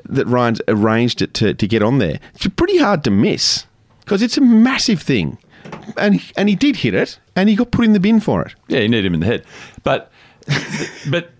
[0.07, 2.19] that Ryan's arranged it to, to get on there.
[2.35, 3.67] It's pretty hard to miss
[4.01, 5.38] because it's a massive thing.
[5.97, 8.55] And, and he did hit it and he got put in the bin for it.
[8.69, 9.45] Yeah, you need him in the head.
[9.85, 10.11] But
[11.11, 11.31] but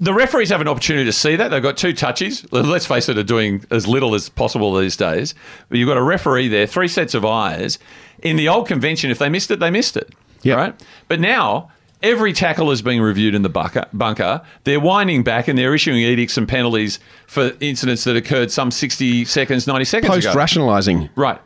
[0.00, 1.48] the referees have an opportunity to see that.
[1.48, 2.50] They've got two touches.
[2.52, 5.34] Let's face it, are doing as little as possible these days.
[5.68, 7.78] But you've got a referee there, three sets of eyes.
[8.22, 10.12] In the old convention, if they missed it, they missed it.
[10.42, 10.54] Yeah.
[10.56, 10.86] Right?
[11.08, 11.70] But now
[12.02, 14.42] every tackle is being reviewed in the bunker, bunker.
[14.64, 19.24] They're winding back and they're issuing edicts and penalties for incidents that occurred some 60
[19.24, 20.34] seconds, 90 seconds Post ago.
[20.38, 21.08] rationalising.
[21.16, 21.40] Right.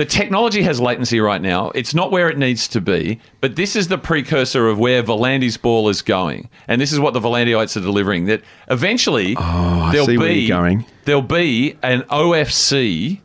[0.00, 1.72] The technology has latency right now.
[1.74, 5.58] It's not where it needs to be, but this is the precursor of where Volandi's
[5.58, 6.48] ball is going.
[6.66, 8.24] And this is what the Volandioites are delivering.
[8.24, 10.86] That eventually oh, I there'll be going.
[11.04, 13.20] there'll be an OFC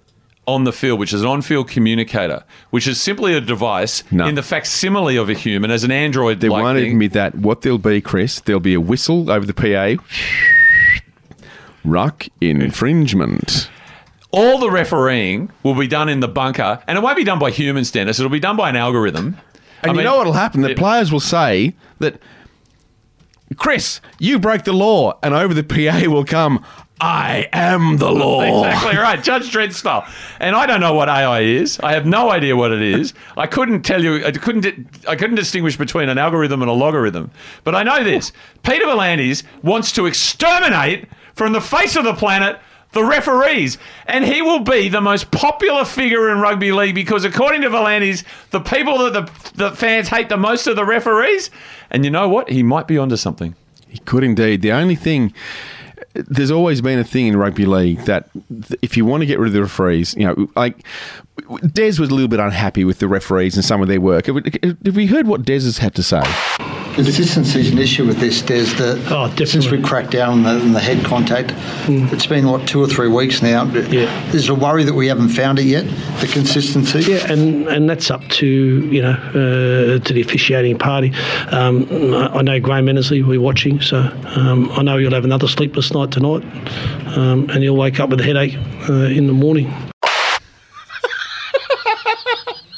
[0.48, 4.28] on the field, which is an on-field communicator, which is simply a device No.
[4.28, 6.42] in the facsimile of a human as an android.
[6.42, 6.88] There won't thing.
[6.88, 7.36] even be that.
[7.36, 10.04] What there'll be, Chris, there'll be a whistle over the PA.
[11.86, 13.70] Ruck infringement.
[14.38, 17.52] All the refereeing will be done in the bunker, and it won't be done by
[17.52, 18.20] humans, Dennis.
[18.20, 19.38] It'll be done by an algorithm.
[19.82, 20.62] And I you mean- know what'll happen?
[20.62, 22.20] The It- players will say that,
[23.56, 26.64] Chris, you broke the law, and over the PA will come,
[27.00, 28.42] I am the law.
[28.42, 30.06] Exactly right, Judge Dredd style.
[30.40, 31.80] And I don't know what AI is.
[31.84, 33.14] I have no idea what it is.
[33.38, 34.26] I couldn't tell you.
[34.26, 34.66] I couldn't.
[35.08, 37.32] I couldn't distinguish between an algorithm and a logarithm.
[37.66, 38.32] But I know this:
[38.64, 42.60] Peter V'landys wants to exterminate from the face of the planet
[42.96, 43.78] the referees,
[44.08, 48.24] and he will be the most popular figure in rugby league because, according to V'landys,
[48.52, 51.52] the people that the, the fans hate the most are the referees.
[51.92, 52.50] And you know what?
[52.50, 53.54] He might be onto something.
[53.90, 54.62] He could indeed.
[54.62, 55.34] The only thing,
[56.16, 58.30] there's always been a thing in rugby league that
[58.82, 60.84] if you want to get rid of the referees, you know, like
[61.74, 64.28] Des was a little bit unhappy with the referees and some of their work.
[64.28, 66.24] Have we, heard what Des has had to say?
[66.96, 68.64] Consistency is an issue with this, Des.
[68.78, 69.46] The, Oh, definitely.
[69.46, 71.54] Since we cracked down on the, on the head contact,
[71.90, 73.66] it's been, what, two or three weeks now.
[73.66, 74.32] Yeah.
[74.32, 75.84] There's a worry that we haven't found it yet,
[76.22, 77.12] the consistency.
[77.12, 81.14] Yeah, and, and that's up to you know uh, to the officiating party.
[81.52, 83.98] Um, I, I know Graham Annesley will be watching, so
[84.38, 86.44] um, I know you'll have another sleepless night tonight,
[87.18, 88.58] um, and you'll wake up with a headache
[88.90, 89.74] uh, in the morning.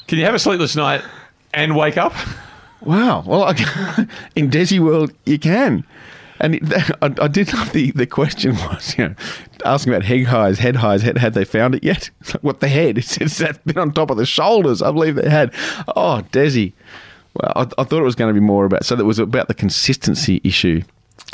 [0.07, 1.03] Can you have a sleepless night
[1.53, 2.13] and wake up?
[2.81, 3.23] Wow.
[3.25, 3.51] Well, I,
[4.35, 5.83] in Desi world, you can.
[6.39, 6.63] And it,
[7.01, 9.15] I, I did love the, the question was, you know,
[9.65, 12.09] asking about head highs, head highs, had, had they found it yet?
[12.21, 12.97] It's like, what the head?
[12.97, 14.81] It's, it's that bit on top of the shoulders.
[14.81, 15.53] I believe they had.
[15.95, 16.73] Oh, Desi.
[17.33, 19.19] Well, I, I thought it was going to be more about so that it was
[19.19, 20.81] about the consistency issue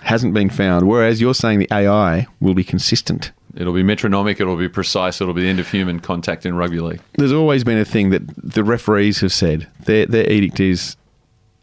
[0.01, 0.87] hasn't been found.
[0.87, 3.31] Whereas you're saying the AI will be consistent.
[3.55, 4.39] It'll be metronomic.
[4.39, 5.21] It'll be precise.
[5.21, 7.01] It'll be the end of human contact in rugby league.
[7.13, 9.67] There's always been a thing that the referees have said.
[9.81, 10.97] Their their edict is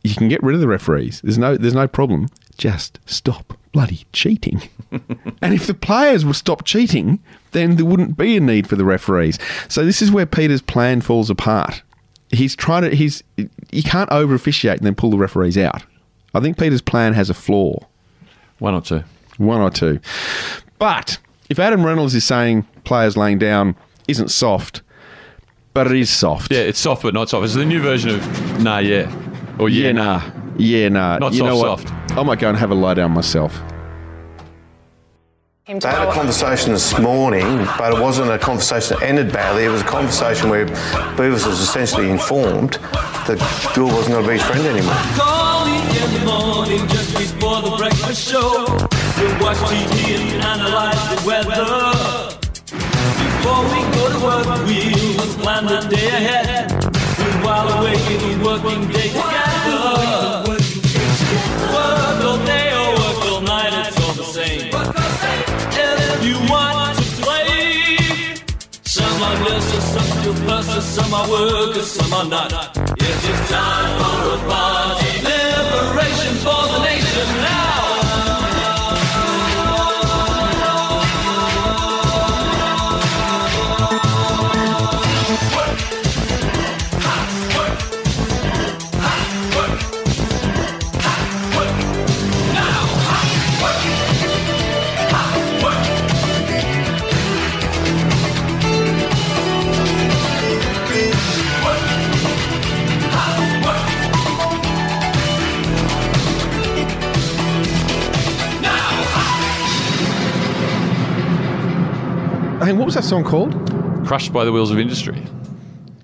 [0.03, 1.21] you can get rid of the referees.
[1.23, 2.29] There's no there's no problem.
[2.57, 4.63] Just stop bloody cheating.
[5.43, 7.21] and if the players will stop cheating,
[7.53, 9.39] then there wouldn't be a need for the referees.
[9.69, 11.83] So this is where Peter's plan falls apart.
[12.31, 15.83] He's trying to he's you can't over officiate and then pull the referees out.
[16.35, 17.81] I think Peter's plan has a flaw.
[18.61, 19.03] One or two.
[19.38, 19.99] One or two.
[20.79, 21.18] But
[21.49, 23.75] if Adam Reynolds is saying players laying down
[24.07, 24.83] isn't soft,
[25.75, 26.53] but it is soft.
[26.53, 27.44] Yeah, it's soft but not soft.
[27.44, 29.12] It's the new version of nah, yeah,
[29.59, 30.31] or yeah, Yeah, nah.
[30.57, 31.18] Yeah, nah.
[31.18, 31.81] Not you soft, know what?
[31.81, 32.18] soft.
[32.18, 33.61] I might go and have a lie down myself.
[35.71, 39.33] Him to They had a conversation this morning, but it wasn't a conversation that ended
[39.33, 39.67] badly.
[39.67, 42.73] It was a conversation where Beavis was essentially informed
[43.31, 43.39] that
[43.73, 44.99] Bill wasn't going to be his friend anymore.
[45.15, 48.67] Call in the morning just before the breakfast show.
[48.67, 52.35] We'll watch TV and analyze the weather.
[52.67, 56.73] Before we go to work, we'll plan the day ahead.
[56.83, 59.50] We'll while away the working day together.
[70.83, 72.53] Some are workers, some are not.
[72.53, 74.80] Yes, it's time for a party.
[112.79, 113.55] What was that song called?
[114.05, 115.23] crushed by the wheels of industry.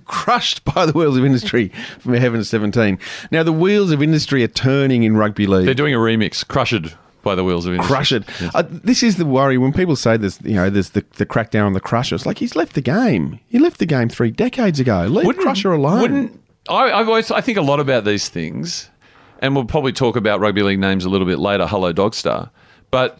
[0.04, 2.98] Crushed by the wheels of industry from Heaven 17.
[3.30, 5.64] Now, the wheels of industry are turning in rugby league.
[5.64, 7.92] They're doing a remix, crushed by the wheels of industry.
[7.94, 8.24] Crush it.
[8.54, 11.66] Uh, this is the worry when people say there's, you know, there's the, the crackdown
[11.66, 12.14] on the Crusher.
[12.14, 13.40] It's like he's left the game.
[13.48, 15.06] He left the game three decades ago.
[15.06, 16.00] Leave Crusher alone.
[16.00, 16.92] Wouldn't I?
[16.92, 18.88] I've always I think a lot about these things,
[19.40, 21.66] and we'll probably talk about rugby league names a little bit later.
[21.66, 22.50] Hello, Dogstar,
[22.92, 23.18] but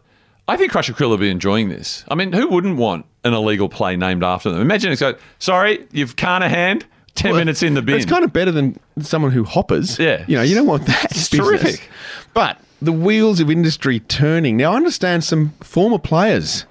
[0.49, 2.05] I think Crusher Cleal will be enjoying this.
[2.09, 4.61] I mean, who wouldn't want an illegal play named after them?
[4.61, 6.83] Imagine it's like, sorry, you've Carnahan,
[7.17, 7.97] ten Well, minutes in the bin.
[7.97, 9.99] It's kind of better than someone who hoppers.
[9.99, 10.25] Yeah.
[10.29, 11.07] You know, you don't want that.
[11.07, 11.49] It's business.
[11.49, 11.91] terrific.
[12.33, 14.57] But the wheels of industry turning.
[14.57, 16.65] Now, I understand some former players,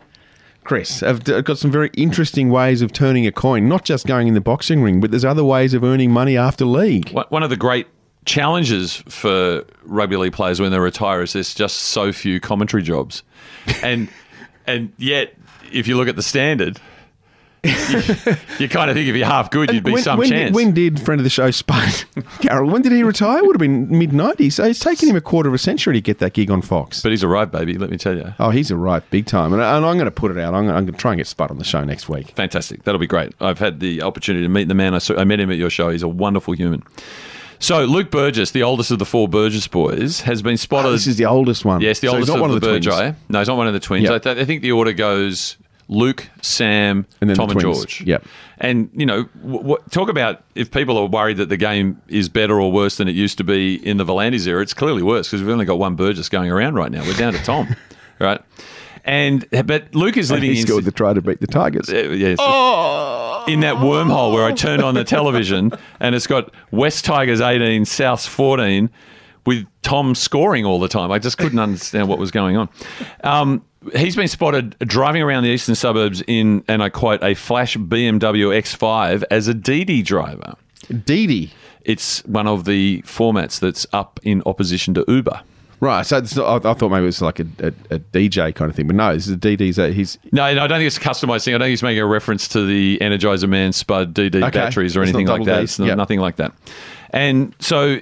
[0.64, 4.36] Chris, have got some very interesting ways of turning a coin, not just going in
[4.36, 7.10] the boxing ring, but there's other ways of earning money after league.
[7.30, 7.88] One of the great
[8.26, 13.24] challenges for rugby league players when they retire is there's just so few commentary jobs,
[13.82, 14.10] and
[14.68, 15.34] and yet
[15.72, 16.80] if you look at the standard,
[17.64, 18.02] you,
[18.60, 20.50] you kind of think if you're half good, you'd be when, some when chance.
[20.50, 22.06] Did, when did friend of the show Spud
[22.42, 22.70] Carroll?
[22.70, 23.44] When did he retire?
[23.44, 24.54] Would have been mid '90s.
[24.54, 27.02] So it's taken him a quarter of a century to get that gig on Fox.
[27.02, 27.78] but he's arrived, baby.
[27.78, 28.34] Let me tell you.
[28.40, 30.54] oh, he's arrived big time, and, and I'm going to put it out.
[30.54, 32.32] I'm going to try and get Spud on the show next week.
[32.32, 32.84] Fantastic.
[32.84, 33.34] That'll be great.
[33.40, 34.94] I've had the opportunity to meet the man.
[34.94, 35.90] I, saw, I met him at your show.
[35.90, 36.84] He's a wonderful human.
[37.60, 40.89] So Luke Burgess, the oldest of the four Burgess boys, has been spotted.
[40.89, 41.82] Oh, this is the oldest one.
[41.82, 42.86] yes, the So he's oldest not of one the, of the twins.
[42.88, 43.15] Burgess.
[43.30, 44.04] No, he's not one of the twins.
[44.04, 44.12] Yep.
[44.12, 47.78] I, th- I think the order goes Luke, Sam, And then Tom the and twins.
[47.78, 48.02] George.
[48.02, 48.26] Yep.
[48.58, 52.30] And you know, w- w- talk about if people are worried that the game is
[52.30, 54.62] better or worse than it used to be in the V'landys era.
[54.62, 57.04] It's clearly worse because we've only got one Burgess going around right now.
[57.04, 57.76] We're down to Tom,
[58.20, 58.41] right?
[59.04, 61.89] And but Luke is living He in scored the try to beat the Tigers.
[61.89, 62.39] uh, yes.
[63.47, 67.84] In that wormhole where I turned on the television and it's got West Tigers 18,
[67.84, 68.89] Souths 14
[69.45, 71.12] with Tom scoring all the time.
[71.12, 72.69] I just couldn't understand what was going on.
[73.23, 73.63] Um,
[73.95, 78.58] he's been spotted driving around the eastern suburbs in, and I quote, a flash BMW
[78.60, 80.55] X5 as a DD driver.
[81.03, 81.51] Didi.
[81.81, 85.41] It's one of the formats that's up in opposition to Uber.
[85.86, 88.69] Right, so not, I, I thought maybe it was like a, a, a DJ kind
[88.71, 89.78] of thing, but no, this is a DD's.
[89.95, 91.54] He's No, no, I don't think it's a customized thing.
[91.54, 94.50] I don't think he's making a reference to the Energizer Man Spud DD Okay.
[94.52, 95.60] batteries or It's anything like that.
[95.62, 95.63] Ds.
[95.71, 95.98] It's not- Yep.
[95.98, 96.54] nothing like that.
[97.12, 98.00] And so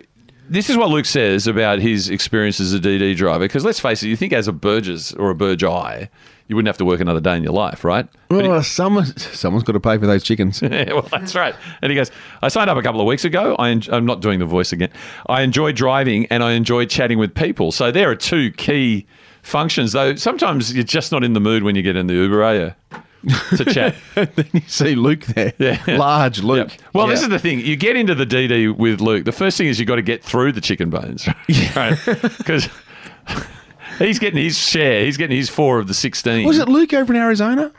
[0.50, 3.39] this is what Luke says about his experience as a DD driver.
[3.46, 6.10] Because let's face it, you think as a Burgess or a Burge Eye,
[6.47, 8.08] you wouldn't have to work another day in your life, right?
[8.29, 10.62] oh, someone, someone's got to pay for those chickens.
[10.73, 11.56] Yeah, well, that's right.
[11.82, 13.56] And he goes, I signed up a couple of weeks ago.
[13.60, 14.89] I en- I'm not doing the voice again.
[15.27, 17.71] I enjoy driving and I enjoy chatting with people.
[17.71, 19.06] So there are two key
[19.44, 20.15] functions, though.
[20.15, 22.73] Sometimes you're just not in the mood when you get in the Uber, are you?
[23.56, 23.96] to chat.
[24.15, 25.54] then you see Luke there.
[25.58, 25.81] Yeah.
[25.87, 26.71] Large Luke.
[26.71, 26.81] Yep.
[26.94, 27.60] Well, this is the thing.
[27.60, 29.23] You get into the DD with Luke.
[29.25, 31.27] The first thing is you've got to get through the chicken bones,
[31.75, 31.98] right?
[32.37, 32.67] Because
[34.00, 35.06] he's getting his share.
[35.06, 36.46] He's getting his four of the sixteen.
[36.48, 37.71] Was it Luke over in Arizona?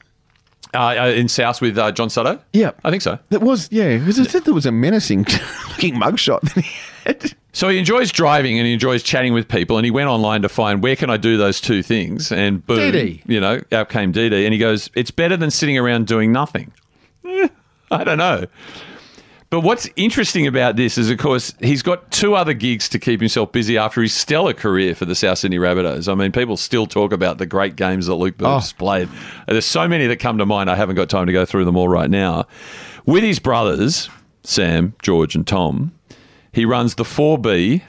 [0.74, 2.40] uh, uh, in South with uh, John Sutto?
[2.52, 2.72] Yeah.
[2.84, 3.18] I think so.
[3.30, 3.98] It was, yeah.
[3.98, 5.18] Because it said there was a menacing
[5.68, 7.34] looking mugshot that he had.
[7.52, 9.78] So he enjoys driving and he enjoys chatting with people.
[9.78, 12.32] And he went online to find where can I do those two things.
[12.32, 13.22] And boom, DD.
[13.26, 14.44] you know, out came DD.
[14.44, 16.72] And he goes, it's better than sitting around doing nothing.
[17.24, 17.48] Eh,
[17.90, 18.46] I don't know.
[19.54, 23.20] But what's interesting about this is, of course, he's got two other gigs to keep
[23.20, 26.10] himself busy after his stellar career for the South Sydney Rabbitohs.
[26.10, 28.78] I mean, people still talk about the great games that Luke Burgess oh.
[28.78, 29.08] played.
[29.46, 30.68] There's so many that come to mind.
[30.70, 32.48] I haven't got time to go through them all right now.
[33.06, 34.10] With his brothers,
[34.42, 35.92] Sam, George, and Tom,
[36.50, 37.82] he runs the 4B.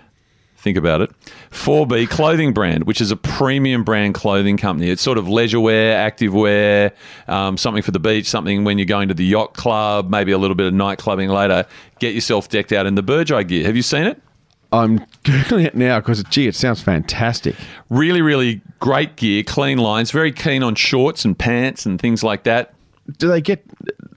[0.65, 1.11] Think about it.
[1.51, 4.89] 4B clothing brand, which is a premium brand clothing company.
[4.89, 6.91] It's sort of leisure wear, active wear,
[7.27, 10.39] um, something for the beach, something when you're going to the yacht club, maybe a
[10.39, 11.67] little bit of night clubbing later.
[11.99, 13.63] Get yourself decked out in the Burgeye gear.
[13.63, 14.19] Have you seen it?
[14.71, 17.55] I'm googling it now because, gee, it sounds fantastic.
[17.91, 22.41] Really, really great gear, clean lines, very keen on shorts and pants and things like
[22.45, 22.73] that.
[23.19, 23.63] Do they get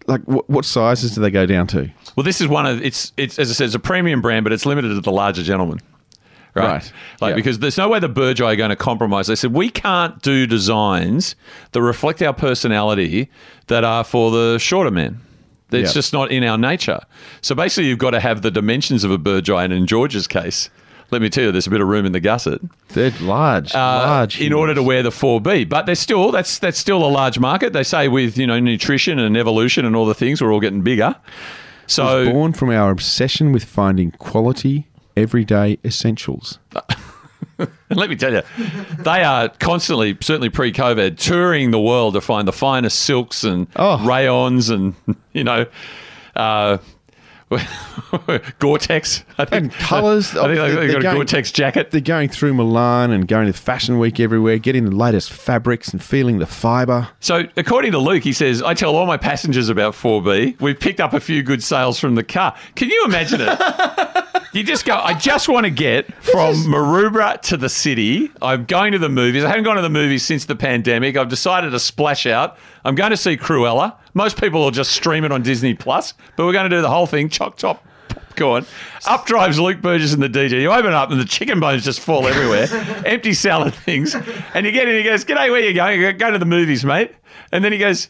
[0.07, 1.91] like what, what sizes do they go down to?
[2.17, 4.55] Well, this is one of it's it's as I said, it's a premium brand, but
[4.55, 5.79] it's limited to the larger gentlemen.
[6.55, 6.65] Right.
[6.65, 6.93] Right.
[7.21, 7.35] Like Yeah.
[7.37, 9.27] because there's no way the Burgeye are going to compromise.
[9.29, 11.37] They said we can't do designs
[11.73, 13.29] that reflect our personality
[13.69, 15.21] that are for the shorter men.
[15.71, 15.95] It's Yeah.
[15.95, 17.01] just not in our nature.
[17.43, 20.71] So basically you've got to have the dimensions of a Burgeye and in George's case,
[21.11, 23.79] let me tell you, there's a bit of room in the gusset They're large, uh,
[23.79, 24.41] large.
[24.41, 25.65] in order to wear the 4B.
[25.69, 27.73] But they're still that's that's still a large market.
[27.73, 30.83] They say with you know nutrition and evolution and all the things, we're all getting
[30.83, 31.15] bigger.
[31.87, 34.87] So born from our obsession with finding quality
[35.21, 36.59] everyday essentials.
[37.59, 38.43] And let me tell you,
[38.99, 43.99] they are constantly, certainly pre-COVID, touring the world to find the finest silks and Oh.
[44.07, 44.95] rayons and
[45.33, 45.67] you know,
[46.37, 46.79] uh,
[48.59, 49.25] Gore-Tex.
[49.39, 50.37] I think And colours.
[50.37, 51.91] I think they've got a going- Gore-Tex jacket.
[51.91, 56.03] They're going through Milan and going to Fashion Week everywhere, getting the latest fabrics and
[56.03, 57.09] feeling the fibre.
[57.21, 60.61] So, according to Luke, he says, I tell all my passengers about 4B.
[60.61, 62.55] We've picked up a few good sales from the car.
[62.75, 63.59] Can you imagine it?
[64.53, 68.31] you just go, I just want to get from Maroubra to the city.
[68.43, 69.45] I'm going to the movies.
[69.45, 71.17] I haven't gone to the movies since the pandemic.
[71.17, 72.59] I've decided to splash out.
[72.85, 73.95] I'm going to see Cruella.
[74.19, 76.91] Most people will just stream it on Disney Plus, but we're going to do the
[76.91, 77.87] whole thing chock chop.
[78.09, 78.67] Popcorn.
[79.07, 80.61] Up drives Luke Burgess in the DJ.
[80.61, 82.67] You open it up and the chicken bones just fall everywhere.
[83.07, 84.17] Empty salad things.
[84.55, 86.01] And you get in, he goes, G'day, where you going?
[86.01, 87.13] Go, go to the movies, mate.
[87.53, 88.09] And then he goes,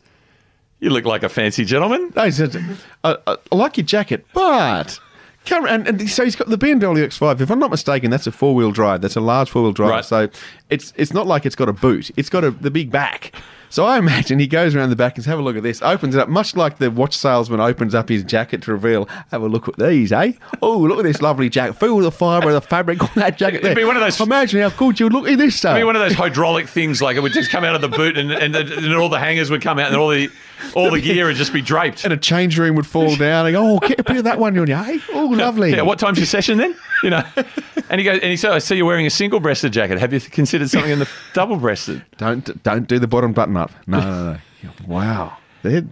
[0.80, 2.11] You look like a fancy gentleman.
[2.16, 2.56] No, he says,
[3.04, 4.98] I, I, I like your jacket, but.
[5.44, 7.42] Come, and, and so he's got the BMW X5.
[7.42, 9.02] If I'm not mistaken, that's a four wheel drive.
[9.02, 9.90] That's a large four wheel drive.
[9.90, 10.04] Right.
[10.06, 10.30] So
[10.70, 12.11] it's it's not like it's got a boot.
[12.16, 13.34] It's got a the big back.
[13.71, 15.83] So I imagine he goes around the back and says, "Have a look at this."
[15.83, 19.09] Opens it up, much like the watch salesman opens up his jacket to reveal.
[19.31, 20.33] Have a look at these, eh?
[20.62, 21.75] Oh, look at this lovely jacket.
[21.75, 23.62] Feel the fibre of the fabric on that jacket.
[23.62, 23.73] There.
[23.73, 25.64] It'd be one of those- Imagine how good you would look at this.
[25.64, 25.77] I Though.
[25.79, 28.16] mean, one of those hydraulic things, like it would just come out of the boot
[28.19, 30.29] and, and, and all the hangers would come out and all the
[30.75, 32.05] all the gear would just be draped.
[32.05, 33.47] and a change room would fall down.
[33.47, 34.99] And go, oh, get a bit of that one on you, eh?
[35.12, 35.71] Oh, lovely.
[35.73, 36.75] Yeah, what time's your session then?
[37.03, 37.23] You know,
[37.91, 39.99] and he goes, and he said, "I see you're wearing a single-breasted jacket.
[39.99, 43.71] Have you considered something in the double-breasted?" Don't don't do the bottom button up.
[43.87, 44.33] No, no,
[44.64, 44.71] no.
[44.87, 45.37] Wow.
[45.62, 45.85] They're,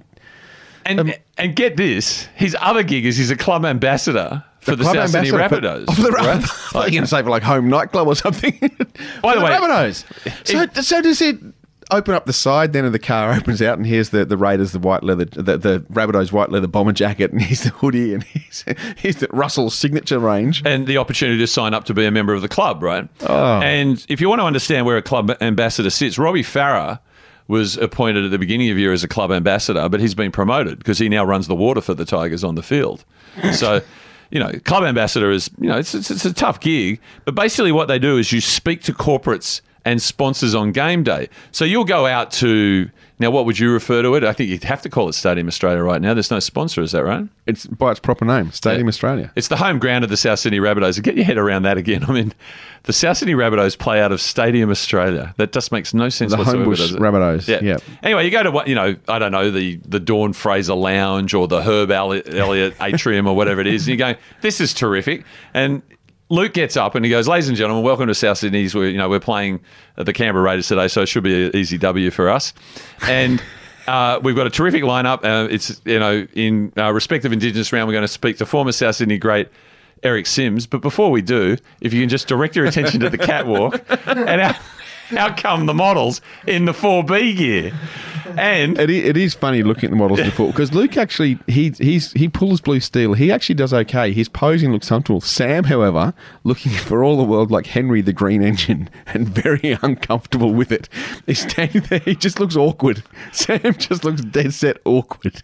[0.84, 4.82] And Um, and get this, his other gig is he's a club ambassador for the,
[4.82, 5.86] club South Sydney Rapidos.
[5.86, 6.26] For, for the right?
[6.26, 6.42] right?
[6.44, 8.58] Thought you going to say for like home nightclub or something.
[9.22, 10.04] By the way- Rapidos.
[10.46, 11.38] So, so does it
[11.90, 14.72] open up the side then of the car opens out and here's the, the Raiders,
[14.72, 18.22] the white leather, the, the Rapidos white leather bomber jacket and here's the hoodie and
[18.24, 18.64] here's,
[18.96, 20.62] here's the Russell's signature range.
[20.64, 23.08] and the opportunity to sign up to be a member of the club, right?
[23.22, 23.60] Oh.
[23.60, 27.00] And if you want to understand where a club ambassador sits, Robbie Farah
[27.48, 30.32] was appointed at the beginning of the year as a club ambassador, but he's been
[30.32, 33.04] promoted because he now runs the water for the Tigers on the field.
[33.52, 33.82] So,
[34.30, 37.70] you know, club ambassador is, you know, it's, it's, it's a tough gig, but basically
[37.70, 41.28] what they do is you speak to corporates and sponsors on game day.
[41.52, 44.24] So you'll go out to, now what would you refer to it?
[44.24, 46.12] I think you'd have to call it Stadium Australia right now.
[46.12, 47.24] There's no sponsor, is that right?
[47.46, 48.88] It's by its proper name, Stadium Yeah.
[48.88, 49.32] Australia.
[49.36, 51.00] It's the home ground of the South Sydney Rabbitohs.
[51.02, 52.04] Get your head around that again.
[52.08, 52.34] I mean,
[52.82, 55.32] the South Sydney Rabbitohs play out of Stadium Australia.
[55.36, 56.64] That just makes no sense The whatsoever.
[56.72, 56.96] Homebush?
[56.98, 57.60] Rabbitohs, Yeah.
[57.62, 57.76] yeah.
[58.02, 58.96] Anyway, you go to what you know.
[59.08, 63.36] I don't know the the Dawn Fraser Lounge or the Herb Elli- Elliott Atrium or
[63.36, 63.82] whatever it is.
[63.86, 65.24] And you go, this is terrific.
[65.54, 65.80] And
[66.28, 68.74] Luke gets up and he goes, "Ladies and gentlemen, welcome to South Sydney's.
[68.74, 69.60] We're you know we're playing
[69.96, 72.52] the Canberra Raiders today, so it should be an easy W for us."
[73.02, 73.42] And
[73.86, 75.24] uh, we've got a terrific lineup.
[75.24, 78.46] Uh, it's you know in uh, respect of Indigenous round, we're going to speak to
[78.46, 79.48] former South Sydney great.
[80.02, 83.16] Eric Simms, but before we do, if you can just direct your attention to the
[83.16, 84.54] catwalk, and our,
[85.16, 87.72] how come the models in the 4B gear?
[88.38, 91.72] And It, i- it is funny looking at the models before because Luke actually he
[91.78, 93.14] he's he pulls blue steel.
[93.14, 94.12] He actually does okay.
[94.12, 95.20] His posing looks comfortable.
[95.20, 96.12] Sam, however,
[96.44, 100.88] looking for all the world like Henry the Green Engine and very uncomfortable with it.
[101.26, 102.00] He's standing there.
[102.00, 103.02] He just looks awkward.
[103.32, 105.42] Sam just looks dead set awkward.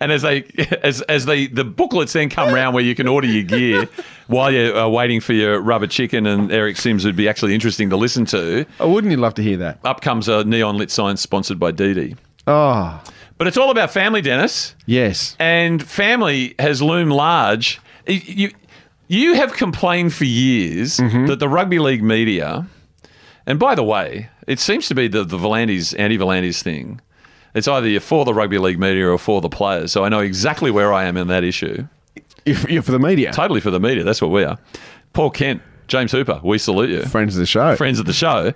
[0.00, 0.44] and as they
[0.82, 3.88] as as they the booklets then come round where you can order your gear
[4.26, 7.90] while you're uh, waiting for your rubber chicken and Eric Simms would be actually interesting
[7.90, 8.64] to listen to.
[8.80, 9.78] Oh, wouldn't you love to hear that?
[9.84, 12.16] Up comes a neon lit sign sponsored by Didi.
[12.46, 13.02] Oh,
[13.38, 14.74] But it's all about family, Dennis.
[14.86, 15.36] yes.
[15.38, 17.80] and family has loomed large.
[18.06, 18.50] You,
[19.08, 22.66] you have complained for years that the rugby league media,
[23.46, 27.00] and by the way, it seems to be the, the V'landys, anti V'landys thing.
[27.54, 29.92] It's either you're for the rugby league media or for the players.
[29.92, 31.86] So I know exactly where I am in that issue.
[32.46, 34.04] You're for the media, Totally for the media.
[34.04, 34.58] That's what we are.
[35.12, 37.76] Paul Kent, James Hooper, we salute you friends of the show.
[37.76, 38.52] friends of the show,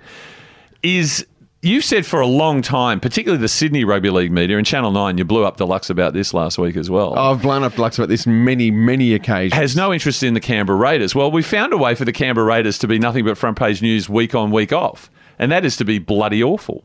[0.83, 1.25] is
[1.61, 5.17] you've said for a long time, particularly the Sydney Rugby League media and Channel 9,
[5.17, 7.17] you blew up deluxe about this last week as well.
[7.17, 9.53] I've blown up Lux about this many, many occasions.
[9.53, 11.15] Has no interest in the Canberra Raiders.
[11.15, 13.81] Well, we found a way for the Canberra Raiders to be nothing but front page
[13.81, 16.83] news week on, week off, and that is to be bloody awful.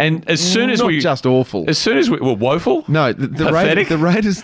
[0.00, 1.64] And as soon as Not we just awful.
[1.68, 3.52] as soon as we well, woeful, No, the, the?
[3.52, 4.42] Raiders, the Raiders,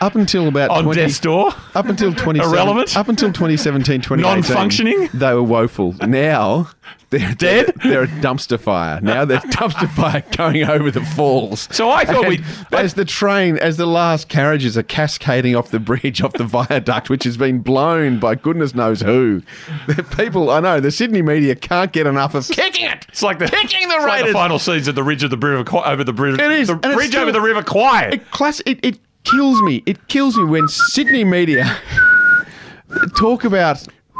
[0.00, 2.96] up until about on 20, death's door, up until 20, Irrelevant?
[2.96, 5.08] up until 2017, 2018, Non-functioning?
[5.14, 5.94] they were woeful.
[6.06, 6.70] Now
[7.10, 7.72] they're Dead?
[7.82, 9.00] They're, they're a dumpster fire.
[9.00, 11.66] Now they're dumpster fire going over the falls.
[11.70, 15.80] So I thought we'd- as the train, as the last carriages are cascading off the
[15.80, 19.42] bridge, off the viaduct, which has been blown by goodness knows who.
[19.86, 23.06] The people, I know, the Sydney media can't get enough of kicking it.
[23.08, 24.32] It's like the Kicking the it's like the Raiders.
[24.34, 26.40] final scenes of the ridge of the river over the bridge.
[26.40, 28.14] It is, the bridge still- over the river quiet.
[28.14, 29.82] It class it, it kills me.
[29.86, 31.64] It kills me when Sydney media
[33.16, 33.78] talk about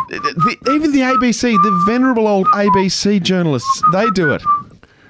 [0.09, 3.83] the, even the ABC, the venerable old ABC journalists.
[3.93, 4.43] They do it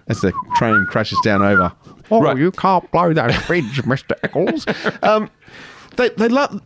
[0.09, 1.73] as the train crashes down over.
[2.11, 2.39] Oh, Right.
[2.39, 4.65] you can't blow that bridge, Mister Eccles.
[5.03, 5.31] Um,
[5.97, 6.61] they they love.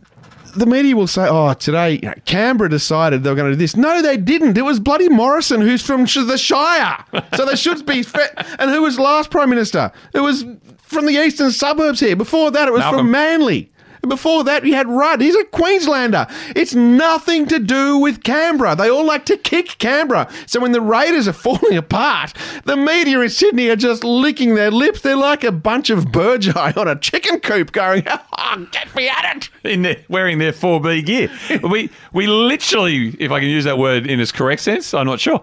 [0.55, 3.59] The media will say, "Oh, today you know, Canberra decided they were going to do
[3.59, 4.57] this." No, they didn't.
[4.57, 7.03] It was bloody Morrison, who's from Sh- the Shire,
[7.35, 8.03] so they should be.
[8.03, 8.29] Fe-
[8.59, 9.91] and who was last prime minister?
[10.13, 10.45] It was
[10.77, 12.15] from the eastern suburbs here.
[12.15, 12.99] Before that, it was Malcolm.
[12.99, 13.71] from Manly.
[14.03, 15.21] And Before that, we had Rudd.
[15.21, 16.27] He's a Queenslander.
[16.57, 18.75] It's nothing to do with Canberra.
[18.75, 20.29] They all like to kick Canberra.
[20.45, 22.33] So when the Raiders are falling apart,
[22.65, 24.99] the media in Sydney are just licking their lips.
[24.99, 29.37] They're like a bunch of burgeye on a chicken coop going, oh, get me at
[29.37, 29.49] it.
[29.63, 31.31] in their, wearing their 4B gear.
[31.63, 35.21] we we literally, if I can use that word in its correct sense, I'm not
[35.21, 35.41] sure,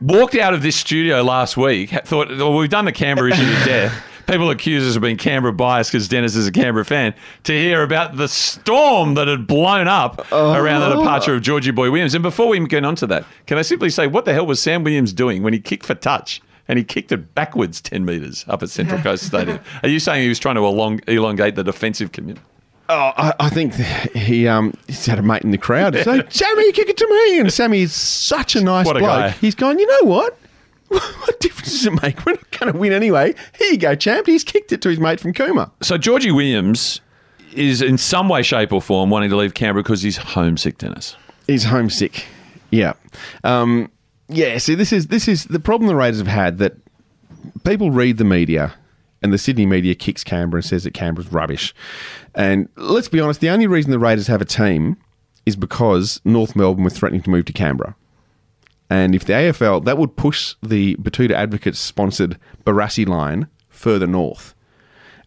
[0.00, 3.64] walked out of this studio last week, thought, well, we've done the Canberra issue to
[3.64, 4.02] death.
[4.26, 7.14] People accuse us of being Canberra biased because Dennis is a Canberra fan.
[7.44, 11.90] To hear about the storm that had blown up around the departure of Georgie Boy
[11.90, 12.14] Williams.
[12.14, 14.60] And before we get on to that, can I simply say, what the hell was
[14.60, 16.40] Sam Williams doing when he kicked for touch?
[16.68, 19.60] And he kicked it backwards 10 metres up at Central Coast Stadium.
[19.84, 22.44] Are you saying he was trying to elong- elongate the defensive community?
[22.88, 23.74] Oh, I, I think
[24.14, 25.94] he um he's had a mate in the crowd.
[26.04, 27.40] So Sammy, kick it to me.
[27.40, 29.10] And Sammy is such a nice What a bloke.
[29.10, 29.30] guy.
[29.30, 29.78] He's gone.
[29.80, 30.38] You know what?
[31.26, 32.24] What difference does it make?
[32.24, 33.34] We're not going to win anyway.
[33.58, 34.26] Here you go, champ.
[34.26, 35.70] He's kicked it to his mate from Cooma.
[35.82, 37.00] So Georgie Williams
[37.52, 41.16] is in some way, shape, or form wanting to leave Canberra because he's homesick, Dennis.
[41.46, 42.26] He's homesick.
[42.70, 42.92] Yeah.
[43.44, 43.90] Um,
[44.28, 44.58] yeah.
[44.58, 46.74] See, this is this is the problem the Raiders have had that
[47.64, 48.74] people read the media
[49.22, 51.74] and the Sydney media kicks Canberra and says that Canberra's rubbish.
[52.34, 54.96] And let's be honest, the only reason the Raiders have a team
[55.46, 57.96] is because North Melbourne were threatening to move to Canberra.
[58.88, 64.54] And if the AFL, that would push the Batuta Advocates sponsored Barassi line further north.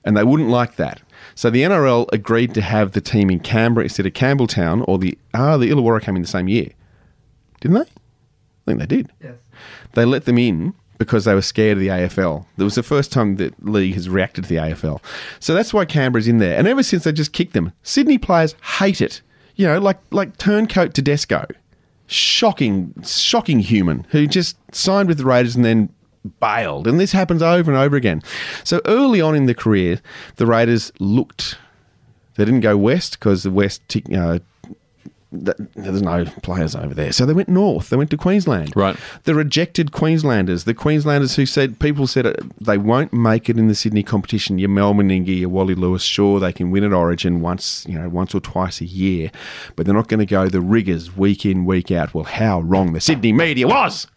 [0.06, 1.02] And they wouldn't like that.
[1.36, 5.18] So the NRL agreed to have the team in Canberra instead of Campbelltown or the
[5.34, 6.70] ah the Illawarra came in the same year.
[7.60, 7.82] Didn't they?
[7.82, 9.12] I think they did.
[9.22, 9.36] Yes.
[9.94, 12.46] They let them in because they were scared of the AFL.
[12.58, 15.02] It was the first time that league has reacted to the AFL.
[15.40, 16.58] So that's why Canberra's in there.
[16.58, 17.72] And ever since they just kicked them.
[17.84, 19.22] Sydney players hate it.
[19.56, 21.46] You know, like like turncoat Tedesco.
[22.12, 25.90] Shocking, shocking human who just signed with the Raiders and then
[26.42, 26.88] bailed.
[26.88, 28.22] And this happens over and over again.
[28.64, 30.02] So early on in the career,
[30.36, 31.58] the Raiders looked
[32.40, 34.40] they didn't go west because the west, tick- uh,
[35.32, 37.12] there's no players over there.
[37.12, 37.90] So they went north.
[37.90, 38.76] They went to Queensland.
[38.76, 38.98] Right.
[39.26, 43.68] The rejected Queenslanders, the Queenslanders who said people said uh, they won't make it in
[43.68, 44.58] the Sydney competition.
[44.58, 48.10] Your Mal Meninga, your Wally Lewis, sure they can win at Origin once, you know,
[48.10, 49.32] once or twice a year,
[49.76, 52.14] but they're not going to go the rigours week in week out.
[52.14, 54.08] Well, how wrong the Sydney media was.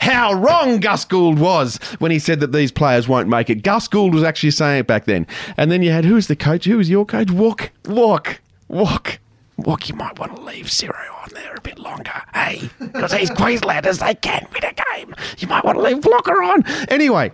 [0.00, 3.62] How wrong Gus Gould was when he said that these players won't make it.
[3.62, 5.26] Gus Gould was actually saying it back then.
[5.56, 6.66] And then you had who's the coach?
[6.66, 7.30] Who was your coach?
[7.32, 9.18] Walk, walk, walk,
[9.66, 12.70] You might want to leave zero on there a bit longer, hey?
[12.78, 15.14] Because these Queenslanders, they can win a game.
[15.38, 16.64] You might want to leave Blocker on.
[16.88, 17.32] Anyway.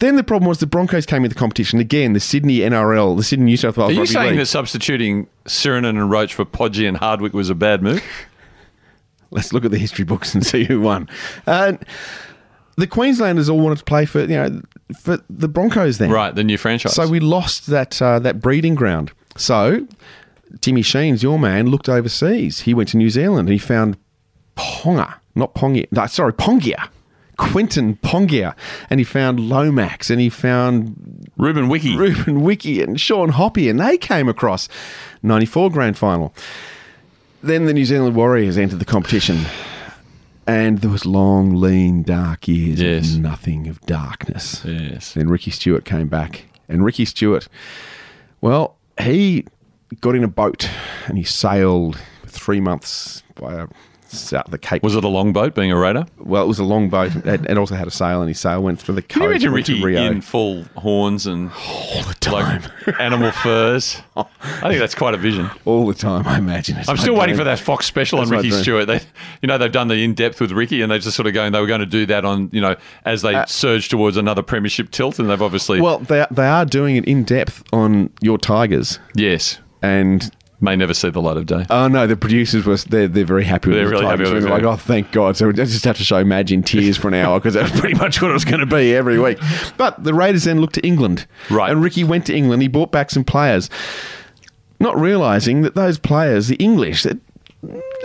[0.00, 2.12] Then the problem was the Broncos came in the competition again.
[2.12, 3.90] The Sydney NRL, the Sydney New South Wales.
[3.90, 4.38] Are you Rugby saying League.
[4.38, 8.00] that substituting Sironen and Roach for Podgy and Hardwick was a bad move?
[9.32, 11.08] Let's look at the history books and see who won.
[11.48, 11.74] Uh,
[12.76, 14.62] the Queenslanders all wanted to play for you know
[15.00, 16.10] for the Broncos then.
[16.10, 16.94] Right, the new franchise.
[16.94, 19.10] So we lost that uh, that breeding ground.
[19.36, 19.86] So
[20.60, 22.60] Timmy Sheens, your man, looked overseas.
[22.60, 23.96] He went to New Zealand and he found
[24.56, 25.86] Ponga, not Pongia.
[25.92, 26.88] No, sorry, Pongia.
[27.36, 28.56] Quentin Pongia,
[28.90, 31.96] and he found Lomax, and he found Ruben Wiki.
[31.96, 34.68] Ruben Wiki and Sean Hoppe, and they came across
[35.22, 36.34] 94 grand final.
[37.40, 39.42] Then the New Zealand Warriors entered the competition,
[40.48, 43.14] and there was long, lean, dark years Yes.
[43.14, 44.64] of nothing of darkness.
[44.64, 45.12] Yes.
[45.14, 47.46] Then Ricky Stuart came back, and Ricky Stuart,
[48.40, 49.44] well, he
[50.00, 50.68] got in a boat
[51.06, 53.66] and he sailed for three months by a,
[54.10, 54.82] south the Cape.
[54.82, 56.06] Was it a long boat being a raider?
[56.18, 57.14] well, it was a long boat.
[57.26, 59.10] It, also had a sail, and his sail went through the coast.
[59.12, 60.02] Can you imagine Ricky Rio.
[60.10, 62.62] in full horns and all the time?
[62.86, 64.00] like animal furs?
[64.16, 64.24] I
[64.62, 65.50] think that's quite a vision.
[65.66, 66.78] all the time, I imagine.
[66.78, 68.62] It's I'm still waiting for that Fox special on That's my Ricky dream.
[68.62, 68.84] Stuart.
[68.86, 69.00] They,
[69.42, 71.52] you know, they've done the in depth with Ricky, and they're just sort of going.
[71.52, 74.90] They were going to do that on, you know, as they surge towards another premiership
[74.90, 78.38] tilt, and they've obviously, Uh, Well, they they are doing it in depth on your
[78.38, 81.64] Tigers, yes, and may never see the light of day.
[81.70, 84.44] oh no, the producers were they're they're very happy with They're the really happy with
[84.44, 85.36] it, like, oh, thank God.
[85.36, 87.94] So we just have to show Madge in tears for an hour because that's pretty
[87.96, 89.38] much what it was going to be every week.
[89.76, 91.70] But the Raiders then looked to England, Right.
[91.70, 92.62] And Ricky went to England.
[92.62, 93.70] He brought back some players,
[94.80, 97.18] not realizing that those players, the English, that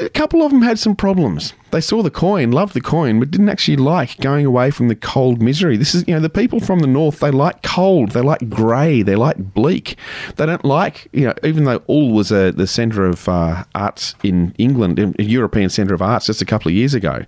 [0.02, 1.54] a couple of them had some problems.
[1.72, 4.96] They saw the coin, loved the coin, but didn't actually like going away from the
[4.96, 5.78] cold misery.
[5.78, 9.04] This is, you know, the people from the north, they like cold, they like grey,
[9.04, 9.96] they like bleak.
[10.38, 14.16] They don't like, you know, even though Hull was a, the centre of uh, arts
[14.24, 17.24] in England, a European centre of arts just a couple of years ago.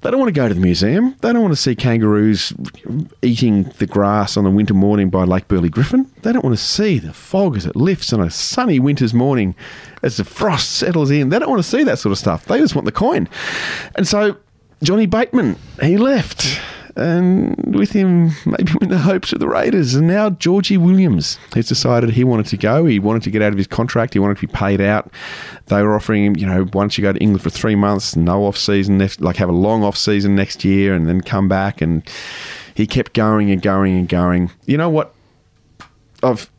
[0.00, 1.16] They don't want to go to the museum.
[1.20, 2.52] They don't want to see kangaroos
[3.20, 6.10] eating the grass on a winter morning by Lake Burley Griffin.
[6.22, 9.56] They don't want to see the fog as it lifts on a sunny winter's morning
[10.02, 11.30] as the frost settles in.
[11.30, 12.44] They don't want to see that sort of stuff.
[12.44, 13.28] They just want the coin.
[13.96, 14.36] And so
[14.82, 16.60] Johnny Bateman, he left.
[16.98, 19.94] And with him, maybe in the hopes of the Raiders.
[19.94, 22.84] And now Georgie Williams has decided he wanted to go.
[22.84, 24.14] He wanted to get out of his contract.
[24.14, 25.10] He wanted to be paid out.
[25.66, 28.44] They were offering him, you know, once you go to England for three months, no
[28.44, 31.80] off season, like have a long off season next year, and then come back.
[31.80, 32.02] And
[32.74, 34.50] he kept going and going and going.
[34.66, 35.14] You know what?
[36.22, 36.50] I've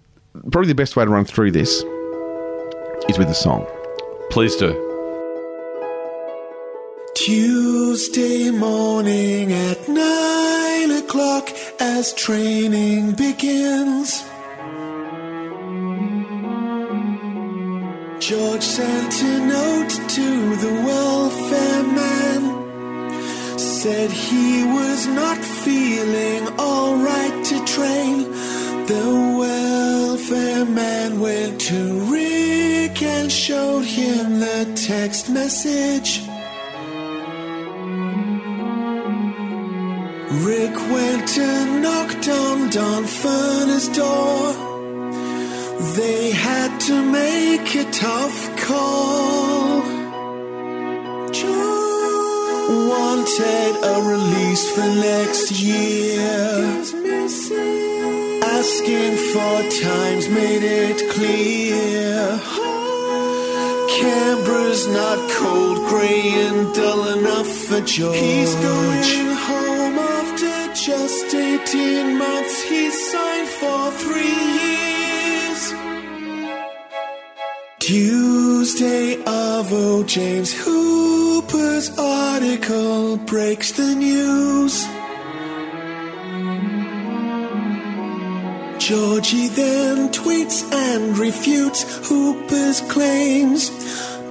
[0.52, 1.84] probably the best way to run through this
[3.10, 3.68] is with a song.
[4.30, 4.89] Please do.
[7.16, 11.50] Tuesday morning at nine o'clock
[11.80, 14.24] as training begins.
[18.20, 23.60] George sent a note to the welfare man.
[23.60, 28.24] Said he was not feeling alright to train.
[28.86, 36.29] The welfare man went to Rick and showed him the text message.
[40.32, 44.54] Rick went and knocked on Don Furner's door.
[45.96, 49.82] They had to make a tough call.
[51.32, 56.22] John wanted a release for next year.
[58.44, 62.40] Asking for times made it clear.
[63.98, 68.16] Canberra's not cold, grey, and dull enough for George.
[68.16, 70.19] He's going home
[70.86, 72.62] just 18 months.
[72.70, 75.74] he signed for three years.
[77.80, 84.86] Tuesday, Avo James Hooper's article breaks the news.
[88.80, 93.70] Georgie then tweets and refutes Hooper's claims.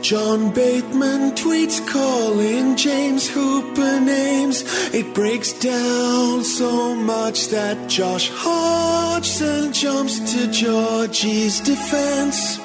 [0.08, 4.64] John Bateman tweets calling James Hooper names.
[4.94, 12.56] It breaks down so much that Josh Hodgson jumps to Georgie's defense.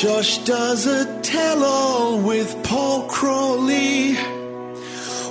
[0.00, 4.14] Josh does a tell all with Paul Crawley.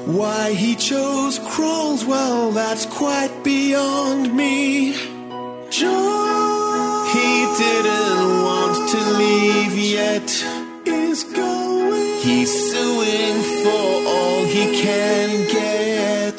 [0.03, 4.91] Why he chose Crawls, well, that's quite beyond me.
[5.69, 6.42] John,
[7.15, 7.31] he
[7.63, 10.29] didn't want to leave yet.
[10.85, 12.19] Is going.
[12.25, 16.37] He's suing for all he can get.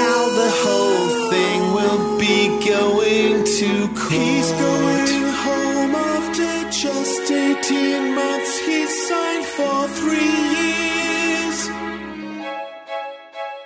[0.00, 2.38] Now the whole thing will be
[2.72, 4.12] going to court.
[4.12, 11.58] He's going home after just 18 months he signed for three years.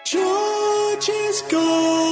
[0.04, 2.07] George is going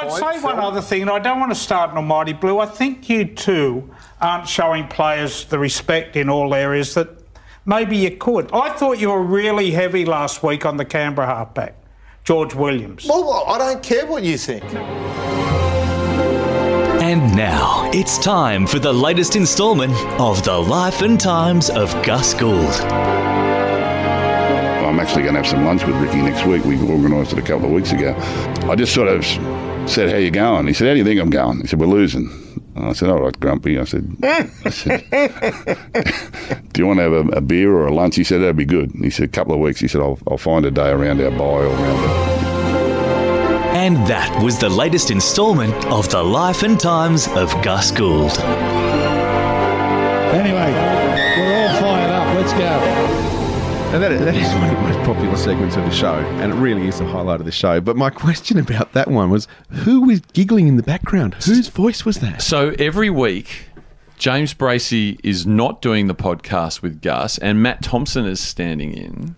[0.00, 1.02] Can I say one other thing?
[1.02, 2.58] And I don't want to start an almighty blue.
[2.58, 3.90] I think you two
[4.20, 7.08] aren't showing players the respect in all areas that
[7.66, 8.50] maybe you could.
[8.52, 11.74] I thought you were really heavy last week on the Canberra halfback,
[12.24, 13.06] George Williams.
[13.08, 14.64] Well, I don't care what you think.
[17.02, 22.34] And now it's time for the latest instalment of The Life and Times of Gus
[22.34, 22.70] Gould.
[24.90, 26.64] I'm actually going to have some lunch with Ricky next week.
[26.64, 28.14] We organised it a couple of weeks ago.
[28.68, 29.24] I just sort of
[29.90, 31.86] said, "How you going?" He said, "How do you think I'm going?" He said, "We're
[31.86, 32.30] losing."
[32.76, 35.04] I said, "All right, Grumpy." I said, I said
[36.72, 38.64] "Do you want to have a, a beer or a lunch?" He said, "That'd be
[38.64, 41.20] good." He said, "A couple of weeks." He said, "I'll, I'll find a day around
[41.20, 42.08] our buy or around the
[43.76, 48.38] And that was the latest instalment of The Life and Times of Gus Gould.
[50.30, 50.72] Anyway,
[51.38, 52.34] we're all fired up.
[52.36, 52.89] Let's go.
[53.92, 56.54] And that, that is one of the most popular segments of the show, and it
[56.54, 57.80] really is the highlight of the show.
[57.80, 61.34] But my question about that one was who was giggling in the background?
[61.34, 62.40] Whose voice was that?
[62.40, 63.64] So every week,
[64.16, 69.34] James Bracey is not doing the podcast with Gus, and Matt Thompson is standing in.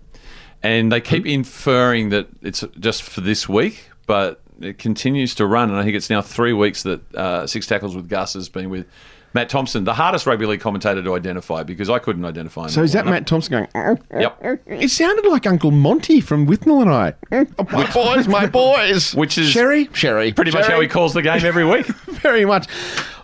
[0.62, 5.70] And they keep inferring that it's just for this week, but it continues to run.
[5.70, 8.68] And I think it's now three weeks that uh, Six Tackles with Gus has been
[8.68, 8.86] with
[9.34, 12.68] Matt Thompson, the hardest rugby league commentator to identify because I couldn't identify him.
[12.70, 13.12] So is that before.
[13.14, 13.66] Matt Thompson going?
[13.74, 14.62] "Mm, Yep.
[14.66, 17.14] It sounded like Uncle Monty from Withnail and I.
[17.30, 19.14] "Mm, My boys, my boys.
[19.14, 20.32] Which is Sherry, Sherry.
[20.32, 21.86] pretty much how he calls the game every week.
[22.22, 22.66] Very much.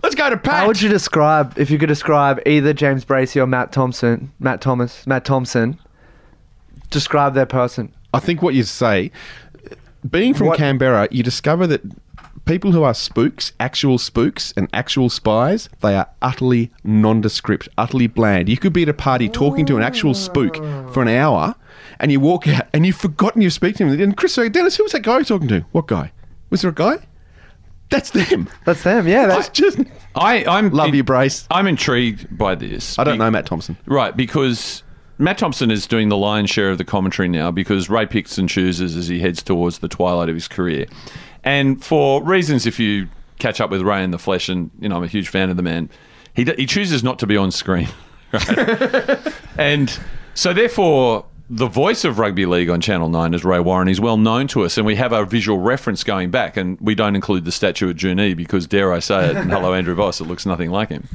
[0.03, 0.55] Let's go to Pat.
[0.61, 4.61] How would you describe if you could describe either James Bracey or Matt Thompson, Matt
[4.61, 5.79] Thomas, Matt Thompson?
[6.91, 7.93] Describe their person.
[8.15, 9.11] I think what you say,
[10.09, 11.83] being from What- Canberra, you discover that
[12.49, 18.49] people who are spooks, actual spooks, and actual spies, they are utterly nondescript, utterly bland.
[18.49, 20.57] You could be at a party talking to an actual spook
[20.93, 21.55] for an hour,
[22.01, 24.01] and you walk out and you've forgotten you speak to him.
[24.01, 25.61] And Chris, goes, Dennis, who was that guy you're talking to?
[25.73, 26.11] What guy?
[26.49, 27.07] Was there a guy?
[27.91, 28.49] That's them.
[28.65, 29.07] That's them.
[29.07, 29.79] Yeah, That's just.
[30.15, 31.47] I, I'm Love you, Brace.
[31.51, 32.99] I'm intrigued by this.
[32.99, 33.77] I don't know Matt Thompson.
[33.87, 34.83] Right, because
[35.19, 38.49] Matt Thompson is doing the lion's share of the commentary now because Ray picks and
[38.49, 40.87] chooses as he heads towards the twilight of his career.
[41.49, 44.99] And for reasons, if you catch up with Ray in the flesh, and you know
[44.99, 45.89] I'm a huge fan of the man,
[46.35, 47.89] he he chooses not to be on screen,
[48.33, 49.33] right?
[49.57, 49.99] and
[50.35, 51.25] so therefore.
[51.51, 53.89] The voice of rugby league on Channel 9 is Ray Warren.
[53.89, 56.59] He's well known to us, and we have a visual reference going back.
[56.59, 59.73] And we don't include the statue of Junee because, dare I say it, and hello,
[59.73, 61.09] Andrew Voss, it looks nothing like him.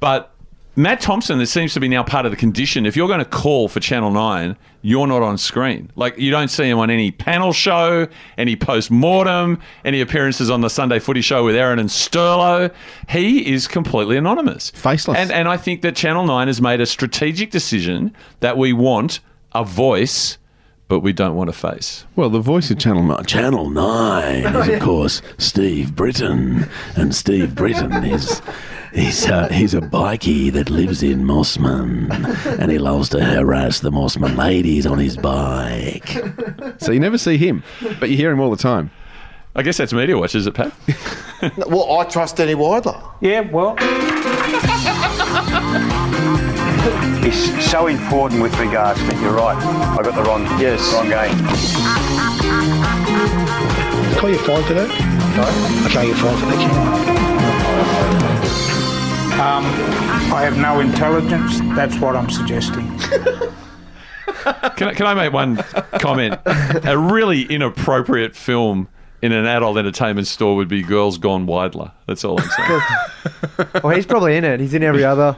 [0.00, 0.33] But
[0.76, 2.84] Matt Thompson, this seems to be now part of the condition.
[2.84, 5.90] If you're going to call for Channel 9, you're not on screen.
[5.94, 10.62] Like, you don't see him on any panel show, any post mortem, any appearances on
[10.62, 12.74] the Sunday footy show with Erin and Sterlo.
[13.08, 14.70] He is completely anonymous.
[14.70, 15.16] Faceless.
[15.16, 19.20] And, and I think that Channel 9 has made a strategic decision that we want
[19.52, 20.38] a voice,
[20.88, 22.04] but we don't want a face.
[22.16, 23.24] Well, the voice of Channel 9.
[23.26, 26.68] Channel 9 is, of course, Steve Britton.
[26.96, 28.42] And Steve Britton is.
[28.94, 32.08] He's, uh, he's a bikie that lives in Mosman
[32.60, 36.08] and he loves to harass the Mosman ladies on his bike.
[36.78, 37.64] So you never see him,
[37.98, 38.92] but you hear him all the time.
[39.56, 40.72] I guess that's media watch, is it, Pat?
[41.66, 43.02] well, I trust Eddie Weidler.
[43.20, 43.74] Yeah, well.
[47.26, 49.16] It's so important with regards to.
[49.20, 49.56] You're right.
[49.56, 50.42] I got the wrong.
[50.60, 50.92] Yes.
[50.92, 51.34] Wrong game.
[54.18, 54.88] Call you fine for that?
[55.36, 55.44] No.
[55.84, 56.70] I can't get fined for that, can
[59.34, 59.64] Um,
[60.32, 61.58] I have no intelligence.
[61.76, 62.86] That's what I'm suggesting.
[64.76, 65.56] Can I, can I make one
[65.98, 66.38] comment?
[66.46, 68.88] a really inappropriate film
[69.22, 71.90] in an adult entertainment store would be Girls Gone Weidler.
[72.06, 72.80] That's all I'm saying.
[73.84, 74.60] Well, he's probably in it.
[74.60, 75.36] He's in every other.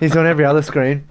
[0.00, 1.06] he's on every other screen.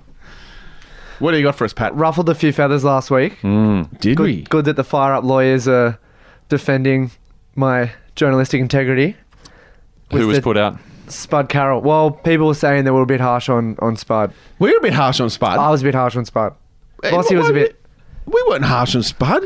[1.20, 1.94] What do you got for us, Pat?
[1.96, 3.40] Ruffled a few feathers last week.
[3.42, 4.42] Did good, we?
[4.44, 6.00] Good that the fire up lawyers are
[6.50, 7.12] defending
[7.56, 9.16] my journalistic integrity.
[10.12, 10.78] Who was the- put out?
[11.10, 11.82] Spud Carroll.
[11.82, 14.34] Well, people were saying they were a bit harsh on, on Spud.
[14.60, 15.58] We were a bit harsh on Spud.
[15.58, 16.54] I was a bit harsh on Spud.
[17.04, 17.82] Hey, Vossy was why a bit.
[18.26, 19.44] We weren't harsh on Spud.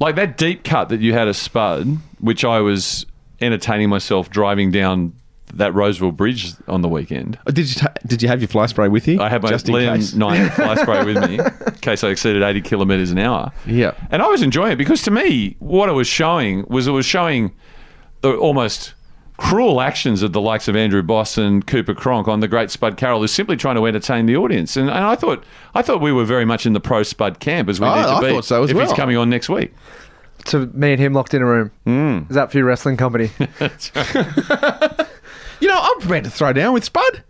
[0.00, 1.86] Like that deep cut that you had a Spud,
[2.20, 3.06] which I was
[3.40, 5.12] entertaining myself driving down
[5.54, 7.38] that Roseville Bridge on the weekend.
[7.46, 9.18] Uh, Did you ta- did you have your fly spray with you?
[9.20, 10.12] I had my Just in case.
[10.12, 13.50] Liam 9 fly spray with me in case I exceeded 80 kilometres an hour.
[13.66, 13.92] Yeah.
[14.10, 17.06] And I was enjoying it because to me, what it was showing was it was
[17.06, 17.52] showing
[18.20, 18.92] the almost
[19.38, 22.96] cruel actions of the likes of Andrew Voss and Cooper Cronk on the great Spud
[22.98, 24.76] Carroll, who's simply trying to entertain the audience.
[24.76, 25.42] And, and I thought
[25.74, 28.02] I thought we were very much in the pro Spud camp as we Oh, need
[28.02, 28.86] to I be thought so as if well.
[28.86, 29.72] he's coming on next week.
[30.46, 31.70] to me and him locked in a room.
[31.86, 32.28] Mm.
[32.28, 33.30] Is that for your wrestling company?
[35.60, 37.24] You know, I'm prepared to throw down with Spud.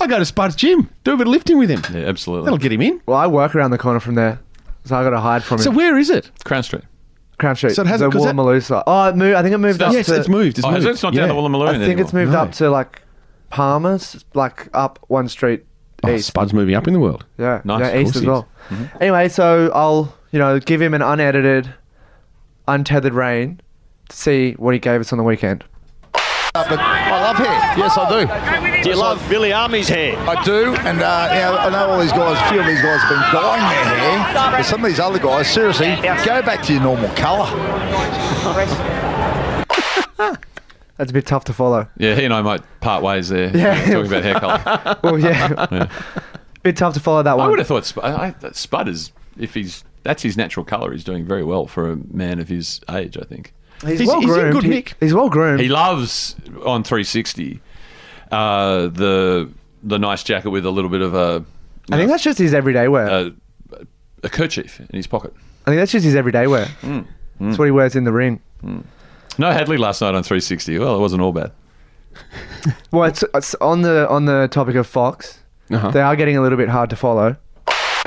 [0.00, 1.80] I go to Spud's gym, do a bit of lifting with him.
[1.94, 2.46] Yeah, absolutely.
[2.46, 3.00] That'll get him in.
[3.06, 4.40] well, I work around the corner from there,
[4.84, 5.74] so I got to hide from So him.
[5.74, 6.32] So where is it?
[6.44, 6.82] Crown Street.
[7.38, 7.74] Crown Street.
[7.74, 9.34] So it hasn't- the 'cause that- Woolloomooloo Oh, it moved.
[9.36, 9.92] I think it moved up.
[9.92, 10.58] Yes, to, it's moved.
[10.58, 10.86] It's Oh, has moved.
[10.88, 10.90] it?
[10.92, 11.34] It's not down Yeah.
[11.34, 12.38] the Woolloomooloo I think it's moved No.
[12.40, 13.02] up to like
[13.50, 15.64] Palmer's, like up one street
[16.04, 16.28] Oh, east.
[16.28, 17.24] Spud's moving up in the world.
[17.38, 17.80] Yeah, Nice.
[17.80, 18.48] yeah, Of east course as he well.
[19.00, 21.68] Anyway, so I'll you know give him an unedited,
[22.68, 23.60] untethered reign
[24.08, 25.64] to see what he gave us on the weekend.
[26.54, 27.01] Uh, but I
[27.32, 27.78] love hair.
[27.78, 28.82] Yes, I do.
[28.82, 30.16] Do you love Billy Army's hair?
[30.28, 32.38] I do, and uh, you know, I know all these guys.
[32.46, 33.96] A few of these guys have been dyeing their
[34.34, 37.46] hair, but some of these other guys, seriously, go back to your normal colour.
[40.98, 41.88] That's a bit tough to follow.
[41.96, 43.56] Yeah, he and I might part ways there.
[43.56, 43.74] Yeah.
[43.86, 44.98] talking about hair colour.
[45.02, 45.88] Well, yeah, Yeah.
[46.62, 47.46] bit tough to follow that one.
[47.46, 50.92] I would have thought Spud, I, I, Spud is if he's that's his natural colour.
[50.92, 53.16] He's doing very well for a man of his age.
[53.16, 53.52] I think
[53.86, 54.52] He's, He's- well groomed.
[54.52, 55.60] good He- he's well groomed.
[55.60, 57.60] he loves on 360
[58.30, 59.48] uh, the
[59.82, 61.44] the nice jacket with a little bit of a
[61.90, 63.06] I think that's just his everyday wear.
[63.08, 63.32] a,
[64.22, 65.34] a kerchief in his pocket.
[65.66, 66.66] I think that's just his everyday wear.
[66.82, 67.06] Mm.
[67.40, 68.40] That's what he wears in the ring.
[69.38, 70.78] No Hadley last night on 360.
[70.78, 71.50] Well, it wasn't all bad.
[72.92, 75.40] Well, it's, it's on the on the topic of Fox.
[75.70, 75.90] Uh-huh.
[75.90, 77.36] They are getting a little bit hard to follow.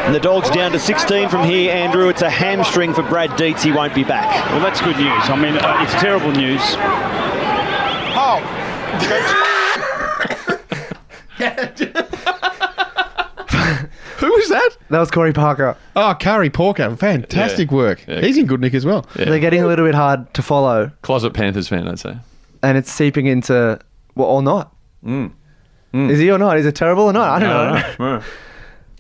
[0.06, 2.10] And the dog's down to 16 from here, Andrew.
[2.10, 3.64] It's a hamstring for Brad Dietz.
[3.64, 4.52] He won't be back.
[4.52, 5.30] Well, that's good news.
[5.30, 6.62] I mean, uh, it's terrible news.
[8.18, 8.40] Oh.
[14.18, 14.78] Who was that?
[14.90, 15.76] That was Corey Parker.
[15.96, 16.96] Oh, Corey Parker.
[16.96, 17.76] Fantastic Yeah.
[17.78, 18.04] work.
[18.08, 18.22] Yeah.
[18.22, 19.06] He's in good nick as well.
[19.18, 19.26] Yeah.
[19.26, 22.16] They're getting a little bit hard to follow, Closet Panthers fan, I'd say.
[22.64, 23.80] and it's seeping into
[24.16, 24.74] well, or not.
[25.06, 25.32] Mm.
[25.94, 26.58] Is he or not?
[26.58, 27.42] Is it terrible or not?
[27.42, 28.22] I don't know.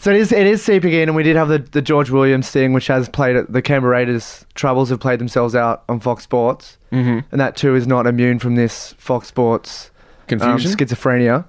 [0.05, 0.31] So it is.
[0.31, 3.09] It is seeping in, and we did have the, the George Williams thing, which has
[3.09, 4.45] played at the Canberra Raiders.
[4.53, 7.23] Troubles have played themselves out on Fox Sports, Mhm.
[7.31, 9.89] and that too is not immune from this Fox Sports
[10.31, 11.45] um, schizophrenia.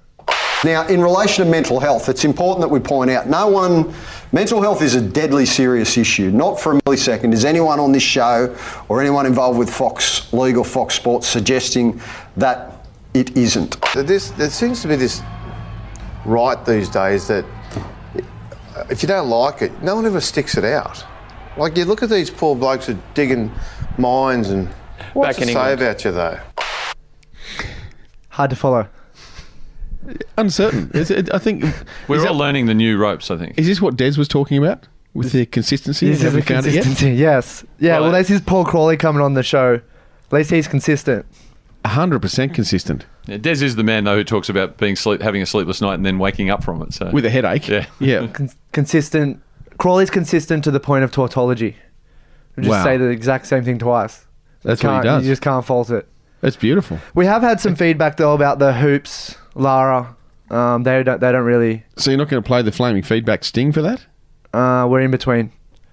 [0.64, 3.92] Now, in relation to mental health, it's important that we point out no one,
[4.32, 6.30] mental health is a deadly serious issue.
[6.30, 8.56] Not for a millisecond is anyone on this show
[8.88, 12.00] or anyone involved with Fox League or Fox Sports suggesting
[12.38, 13.76] that it isn't.
[13.92, 15.20] This, there seems to be this
[16.24, 17.44] right these days that
[18.90, 21.04] if you don't like it, no one ever sticks it out.
[21.56, 23.50] Like you look at these poor blokes who are digging
[23.98, 24.68] mines and
[25.14, 25.82] what's Back in to say England.
[25.82, 26.38] about you though?
[28.30, 28.88] Hard to follow.
[30.38, 30.90] Uncertain.
[30.94, 31.64] Is it, I think
[32.08, 33.58] We're is all that- learning the new ropes, I think.
[33.58, 36.08] Is this what Des was talking about with the consistency?
[36.08, 36.84] This is the found it yet?
[36.84, 37.14] consistency.
[37.16, 37.64] Yes.
[37.78, 37.94] Yeah.
[38.00, 39.74] Well, Well, this is Paul Crawley coming on the show.
[39.76, 41.24] At least he's consistent.
[41.88, 43.06] Hundred percent consistent.
[43.26, 45.94] Yeah, Des is the man though who talks about being sleep, having a sleepless night
[45.94, 46.92] and then waking up from it.
[46.92, 47.68] So With a headache.
[47.68, 47.86] Yeah.
[47.98, 48.26] Yeah.
[48.32, 49.42] Con- consistent.
[49.78, 51.76] Crawley's consistent to the point of tautology.
[52.56, 52.84] We just Wow.
[52.84, 54.24] say the exact same thing twice.
[54.62, 55.24] That's what he can't- does.
[55.24, 56.08] You just can't fault it.
[56.40, 56.98] That's beautiful.
[57.14, 60.14] We have had some feedback though about the hoops, Lara.
[60.50, 61.20] Um, they don't.
[61.20, 61.84] They don't really.
[61.96, 64.04] So you're not going to play the flaming feedback sting for that?
[64.54, 65.50] Uh, we're in between.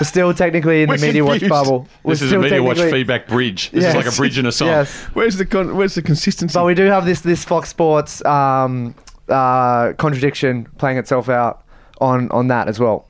[0.00, 1.88] we're still technically in We're the media watch bubble.
[2.02, 3.70] We're this is a media watch feedback bridge.
[3.70, 4.16] This is like a Yes.
[4.16, 4.68] bridge in a song.
[4.68, 4.92] Yes.
[5.14, 6.54] Where's the con- where's the consistency?
[6.54, 8.94] But we do have this this Fox Sports um,
[9.28, 11.62] uh, contradiction playing itself out
[12.00, 13.06] on on that as well.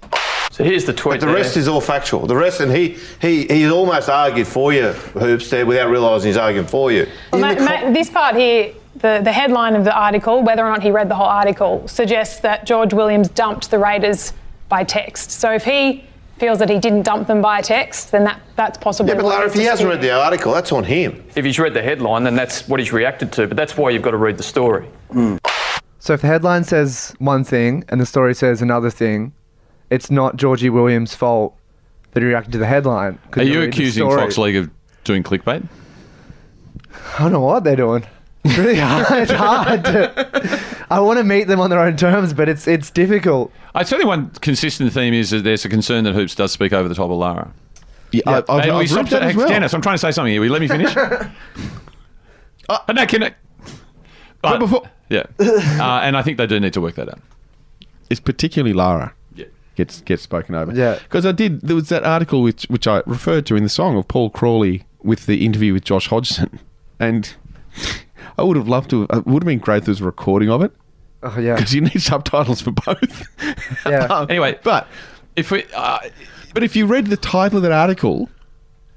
[0.51, 1.15] So here's the tweet.
[1.15, 1.35] But the there.
[1.35, 2.27] rest is all factual.
[2.27, 6.37] The rest, and he he he's almost argued for you, hoops there, without realising he's
[6.37, 7.09] arguing for you.
[7.33, 10.81] Well, ma- ma- this part here, the, the headline of the article, whether or not
[10.81, 14.33] he read the whole article, suggests that George Williams dumped the Raiders
[14.69, 15.33] by text.
[15.33, 16.05] So if he
[16.39, 19.09] feels that he didn't dump them by text, then that, that's possible.
[19.09, 21.25] Yeah, but what Lara, he's if he hasn't read the article, that's on him.
[21.35, 23.47] If he's read the headline, then that's what he's reacted to.
[23.47, 24.89] But that's why you've got to read the story.
[25.99, 29.33] So if the headline says one thing and the story says another thing,
[29.91, 31.57] it's not Georgie Williams' fault
[32.13, 33.19] that he reacted to the headline.
[33.33, 34.09] Are you you read the accusing.
[34.11, 34.71] Fox League of
[35.05, 35.67] doing clickbait?
[37.19, 38.05] I don't know what they're doing.
[38.45, 39.07] It's really hard.
[39.23, 39.85] It's hard.
[39.85, 43.53] To, I want to meet them on their own terms, but it's it's difficult.
[43.75, 46.73] I tell you one consistent theme is that there's a concern that Hoops does speak
[46.73, 47.53] over the top of Lara.
[48.13, 49.49] Yeah, I- I've- And I've we stop read that as well.
[49.49, 50.41] Dennis, I'm trying to say something here.
[50.41, 50.97] Will you let me finish?
[52.69, 53.35] uh, no, can I?
[54.43, 57.19] But, before- yeah, uh, and I think they do need to work that out.
[58.11, 59.15] It's particularly Lara.
[59.35, 59.47] Yeah.
[59.77, 60.73] Gets gets spoken over.
[60.73, 60.99] Yeah.
[61.03, 63.97] Because I did there was that article which which I referred to in the song
[63.97, 66.61] of Paul Crawley with the interview with Josh Hodgson.
[67.01, 67.35] And
[68.39, 70.51] I would have loved to it would have been great if there was a recording
[70.51, 70.73] of it.
[71.23, 71.55] Oh yeah.
[71.55, 73.27] Because you need subtitles for both.
[73.87, 74.27] Yeah.
[74.29, 74.89] Anyway, but
[75.37, 75.99] if we, uh,
[76.55, 78.29] but if you read the title of that article,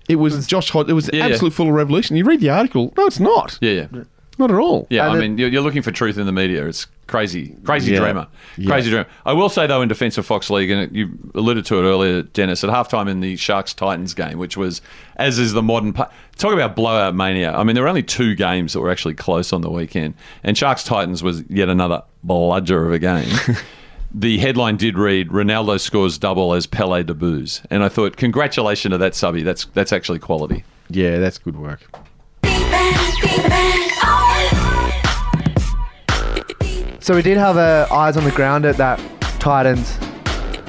[0.07, 0.89] it was, Josh Hod.
[0.89, 1.49] It was Yeah, yeah.
[1.49, 2.15] full of revolution.
[2.15, 2.93] You read the article.
[2.97, 3.57] No, it's not.
[3.61, 4.03] Yeah, yeah.
[4.39, 4.85] Not at all.
[4.89, 6.65] Yeah, And I the- mean, you're, you're looking for truth in the media.
[6.67, 7.99] It's crazy, crazy Yeah.
[7.99, 8.27] drama,
[8.57, 8.69] Yeah.
[8.69, 9.07] crazy drama.
[9.25, 12.21] I will say though, in defence of Fox League, and you alluded to it earlier,
[12.21, 14.81] Dennis, at halftime in the Sharks Titans game, which was
[15.15, 15.93] as is the modern.
[15.93, 17.51] pa- Talk about blowout mania.
[17.53, 20.13] I mean, there were only two games that were actually close on the weekend,
[20.43, 23.27] and Sharks Titans was yet another bludger of a game.
[24.13, 28.97] the headline did read Ronaldo scores double as Pele debuts, and I thought, congratulations to
[28.99, 29.41] that subby.
[29.41, 30.63] That's that's actually quality.
[30.91, 31.81] Yeah, that's good work.
[37.07, 38.99] So we did have uh, eyes on the ground at that
[39.39, 39.97] Titans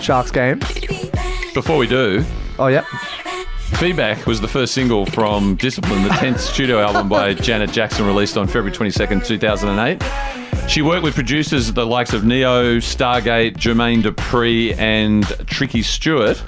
[0.01, 0.61] Sharks game.
[1.53, 2.25] Before we do,
[2.61, 2.83] Oh yeah.
[3.81, 8.37] Feedback was the first single from Discipline, the 10th studio album by Janet Jackson, released
[8.37, 10.71] on February 22nd, 2008.
[10.71, 16.41] She worked with producers the likes of Ne-Yo, Stargate, Jermaine Dupri, and Tricky Stewart.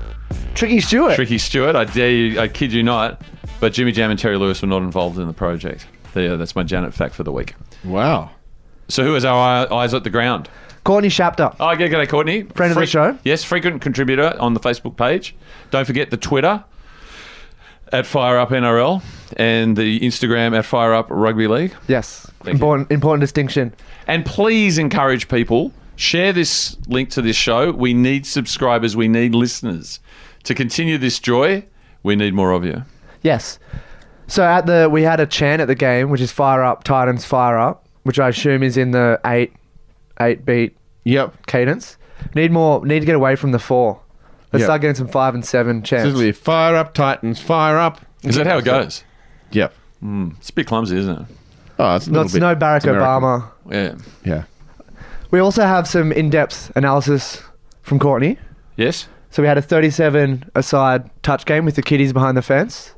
[0.54, 1.16] Tricky Stewart.
[1.16, 3.20] Tricky Stewart, I dare you, I kid you not,
[3.58, 5.84] but Jimmy Jam and Terry Lewis were not involved in the project.
[6.14, 7.56] There, that's my Janet fact for the week.
[7.82, 8.30] Wow.
[8.90, 10.48] So who is our eyes at the ground?
[10.84, 11.52] Courtney Shapter.
[11.60, 12.42] Oh, yeah, g'day, Courtney.
[12.42, 13.18] Friend of the show.
[13.22, 15.34] Yes, frequent contributor on the Facebook page.
[15.70, 16.64] Don't forget the Twitter
[17.92, 19.02] at Fire Up NRL
[19.36, 21.74] and the Instagram at Fire Up Rugby League.
[21.88, 22.30] Yes.
[22.46, 23.74] important important distinction.
[24.06, 27.72] And please encourage people share this link to this show.
[27.72, 28.96] We need subscribers.
[28.96, 30.00] We need listeners
[30.44, 31.64] to continue this joy.
[32.02, 32.82] We need more of you.
[33.22, 33.58] Yes.
[34.26, 37.24] So at the we had a chant at the game, which is fire up Titans
[37.24, 39.52] fire up, which I assume is in the eight
[40.20, 41.96] eight beat yep cadence.
[42.34, 44.00] Need more need to get away from the four.
[44.52, 44.66] Let's Yep.
[44.66, 46.06] start getting some five and seven chants.
[46.06, 48.00] Simply fire up Titans, fire up.
[48.24, 49.04] Is that how it goes?
[49.52, 49.72] Yep.
[50.04, 51.26] Mm, it's a bit clumsy, isn't it?
[51.78, 52.94] Oh, it's a No, little it's bit- no Barack American.
[52.94, 53.44] Obama.
[53.70, 53.94] Yeah.
[54.24, 54.42] Yeah.
[55.30, 57.40] We also have some in-depth analysis
[57.82, 58.38] from Courtney.
[58.76, 59.06] Yes.
[59.30, 62.94] So we had a 37 aside touch game with the kiddies behind the fence.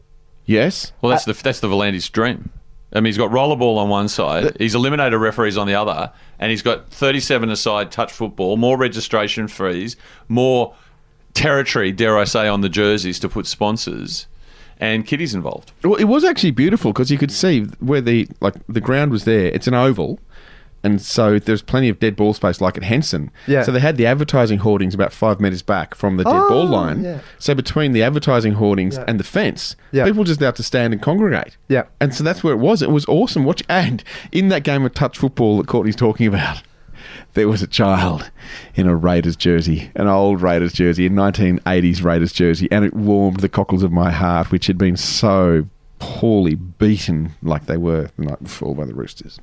[0.47, 0.93] Yes.
[1.03, 2.51] Well, that's the that's the V'landys' dream.
[2.93, 6.51] I mean, he's got rollerball on one side, he's eliminated referees on the other, and
[6.51, 9.97] he's got 37 aside touch football, more registration fees,
[10.29, 10.75] more
[11.35, 14.27] territory, dare I say, on the jerseys to put sponsors,
[14.79, 15.73] and kiddies involved.
[15.83, 19.25] Well, it was actually beautiful because you could see where the like the ground was
[19.25, 19.47] there.
[19.47, 20.19] It's an oval,
[20.85, 23.31] and so there's plenty of dead ball space, like at Henson.
[23.47, 23.63] Yeah.
[23.63, 26.67] So they had the advertising hoardings about five meters back from the dead Oh, ball
[26.67, 27.05] line.
[27.05, 27.21] yeah.
[27.39, 29.05] So between the advertising hoardings Yeah.
[29.07, 30.05] and the fence, Yeah.
[30.05, 31.57] people just have to stand and congregate.
[31.69, 31.85] Yeah.
[32.01, 32.83] And so that's where it was.
[32.83, 33.45] It was awesome.
[33.45, 34.03] Watch and
[34.33, 36.63] in that game of touch football that Courtney's talking about.
[37.35, 38.31] There was a child
[38.75, 43.41] in a Raiders jersey, an old Raiders jersey, a 1980s Raiders jersey, and it warmed
[43.41, 45.65] the cockles of my heart, which had been so
[45.99, 49.39] poorly beaten like they were the night before by the Roosters.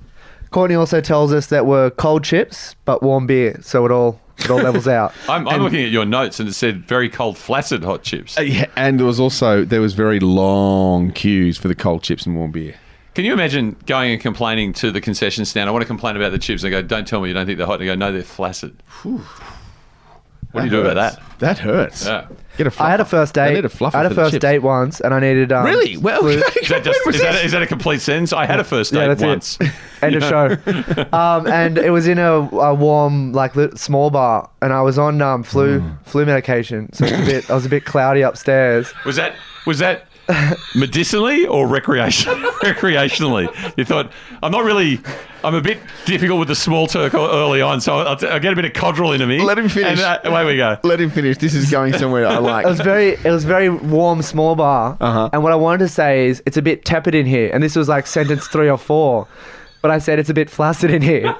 [0.51, 4.49] Courtney also tells us that we're cold chips but warm beer, so it all it
[4.49, 5.13] all levels out.
[5.29, 8.37] I'm, I'm looking at your notes, and it said very cold, flaccid hot chips.
[8.37, 12.25] Uh, yeah, and there was also there was very long queues for the cold chips
[12.25, 12.75] and warm beer.
[13.15, 15.67] Can you imagine going and complaining to the concession stand?
[15.67, 16.61] I want to complain about the chips.
[16.61, 18.23] They go, "Don't tell me you don't think they're hot." And they go, "No, they're
[18.23, 18.81] flaccid."
[20.51, 21.15] What do you do about hurts.
[21.15, 21.39] that?
[21.39, 22.05] That hurts.
[22.05, 22.27] Yeah.
[22.57, 22.81] Get a fluffer.
[22.81, 23.53] I had a first They date.
[23.53, 24.41] need a fluffer I had a for the first chips.
[24.41, 25.95] date once, and I needed um, Really?
[25.95, 26.29] Well, flu-
[26.61, 28.33] Is that, just, is, that, is that a complete sentence?
[28.33, 29.57] I had a first date Yeah, that's once.
[29.61, 29.71] it.
[30.01, 30.57] End of show.
[31.17, 34.97] um, and it was in a, a warm, like lit, small bar, and I was
[34.97, 36.05] on um, flu Mm.
[36.05, 38.91] flu medication, so it was a bit, I was a bit cloudy upstairs.
[39.05, 39.35] Was that
[39.65, 40.05] was that
[40.75, 43.47] medicinally or recreation, recreationally?
[43.77, 44.11] You thought
[44.43, 44.99] I'm not really.
[45.43, 48.55] I'm a bit difficult with the small Turk early on, so I'll, I'll get a
[48.57, 49.41] bit of codral into me.
[49.41, 49.99] Let him finish.
[49.99, 50.77] And, uh, away we go.
[50.83, 51.37] Let him finish.
[51.37, 52.65] This is going somewhere I like.
[52.69, 54.97] It was very, it was very warm, small bar.
[54.99, 55.29] Uh-huh.
[55.31, 57.75] And what I wanted to say is, it's a bit tepid in here, and this
[57.75, 59.27] was like sentence three or four.
[59.81, 61.33] But I said it's a bit flaccid in here.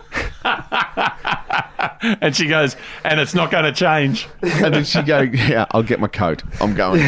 [2.01, 4.27] And she goes, and it's not going to change.
[4.41, 6.43] and then she go, "Yeah, I'll get my coat.
[6.61, 7.01] I'm going."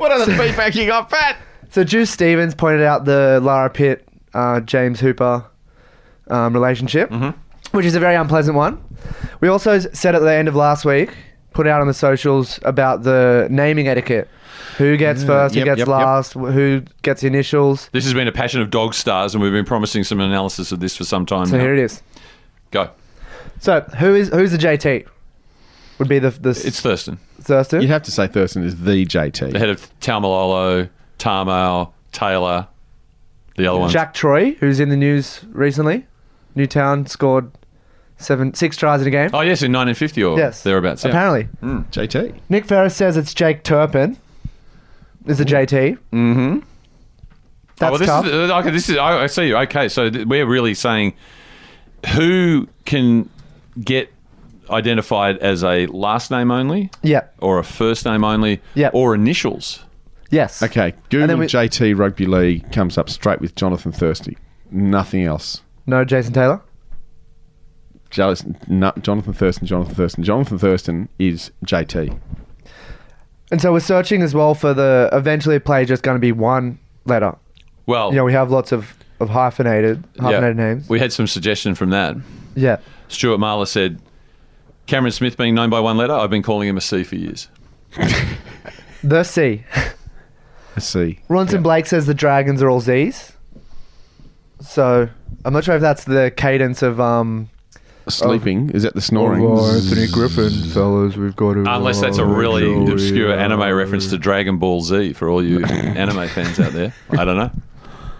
[0.00, 1.36] What other feedback you got, Pat?
[1.70, 5.44] So Juice Stevens pointed out the Lara Pitt, uh, James Hooper
[6.28, 7.12] um, relationship,
[7.72, 8.82] which is a very unpleasant one.
[9.42, 11.10] We also said at the end of last week,
[11.52, 14.28] put out on the socials about the naming etiquette.
[14.78, 15.94] Who gets first, Yep, who gets yep, yep.
[15.94, 17.90] last, wh- who gets the initials.
[17.92, 20.96] This has been a passion of Dogstar's, and we've been promising some analysis of this
[20.96, 21.62] for some time So now.
[21.64, 22.02] here it is.
[22.70, 22.88] Go.
[23.58, 25.06] So who is who's the JT?
[26.00, 27.80] Would be the the It's Thurston, Thurston.
[27.82, 29.52] You'd have to say Thurston is the JT.
[29.52, 30.88] the head of Taumalolo,
[31.18, 32.66] Tarmale, Taylor,
[33.56, 33.90] the other one.
[33.90, 36.06] Jack Troy, who's in the news recently.
[36.56, 37.50] Newtown scored
[38.18, 39.30] seven six tries in a game.
[39.32, 40.62] Oh yes, in 1950 or Yes.
[40.64, 41.04] thereabouts.
[41.04, 41.10] Yeah.
[41.10, 41.48] Apparently.
[41.62, 41.84] Mm.
[41.92, 42.34] JT.
[42.48, 44.18] Nick Ferris says it's Jake Turpin.
[45.26, 45.98] Is the JT.
[46.12, 46.58] Mm-hmm.
[47.76, 48.26] That's oh, well, this tough.
[48.26, 48.96] Is, okay, this is.
[48.96, 49.56] I, I see you.
[49.58, 51.12] Okay, so th- we're really saying
[52.14, 53.28] who can
[53.82, 54.10] get
[54.70, 57.22] identified as a last name only, Yeah.
[57.38, 58.90] or a first name only, Yeah.
[58.92, 59.84] or initials.
[60.30, 60.62] Yes.
[60.62, 64.36] Okay, Google we- JT Rugby League comes up straight with Jonathan Thurston.
[64.70, 65.62] Nothing else.
[65.86, 66.60] No Jason Taylor.
[68.10, 70.24] Just, no, Jonathan Thurston, Jonathan Thurston.
[70.24, 72.12] Jonathan Thurston is JT.
[73.52, 76.32] And so we're searching as well for the eventually a play just going to be
[76.32, 77.36] one letter.
[77.86, 80.88] Well, You know, we have lots of, of hyphenated hyphenated names.
[80.88, 82.16] We had some suggestion from that.
[82.54, 82.76] Yeah.
[83.08, 84.00] Stuart Marler said,
[84.90, 87.46] Cameron Smith being known by one letter, I've been calling him a C for years.
[89.04, 89.64] The C.
[90.74, 90.92] Let's.
[91.28, 93.32] Ronson Blake says the Dragons are all Z's.
[94.60, 95.08] So
[95.44, 97.48] I'm not sure if that's the cadence of um
[98.08, 98.70] Sleeping.
[98.70, 99.44] Is that the snoring?
[99.44, 101.60] Oh, Anthony Griffin, fellas, we've got to.
[101.60, 106.26] Unless that's a really obscure anime reference to Dragon Ball Z for all you anime
[106.28, 106.92] fans out there.
[107.10, 107.50] I don't know.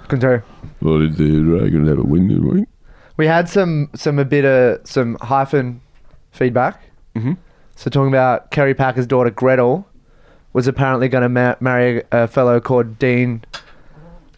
[0.06, 0.42] Can Continue.
[0.78, 2.68] What did the dragon have a wing wing?
[3.16, 5.80] We had some some a bit of some hyphen
[6.44, 6.80] feedback.
[7.16, 7.36] Mhm.
[7.76, 9.86] So talking about Kerry Packer's daughter Gretel
[10.52, 13.42] was apparently going to ma- marry a fellow called Dean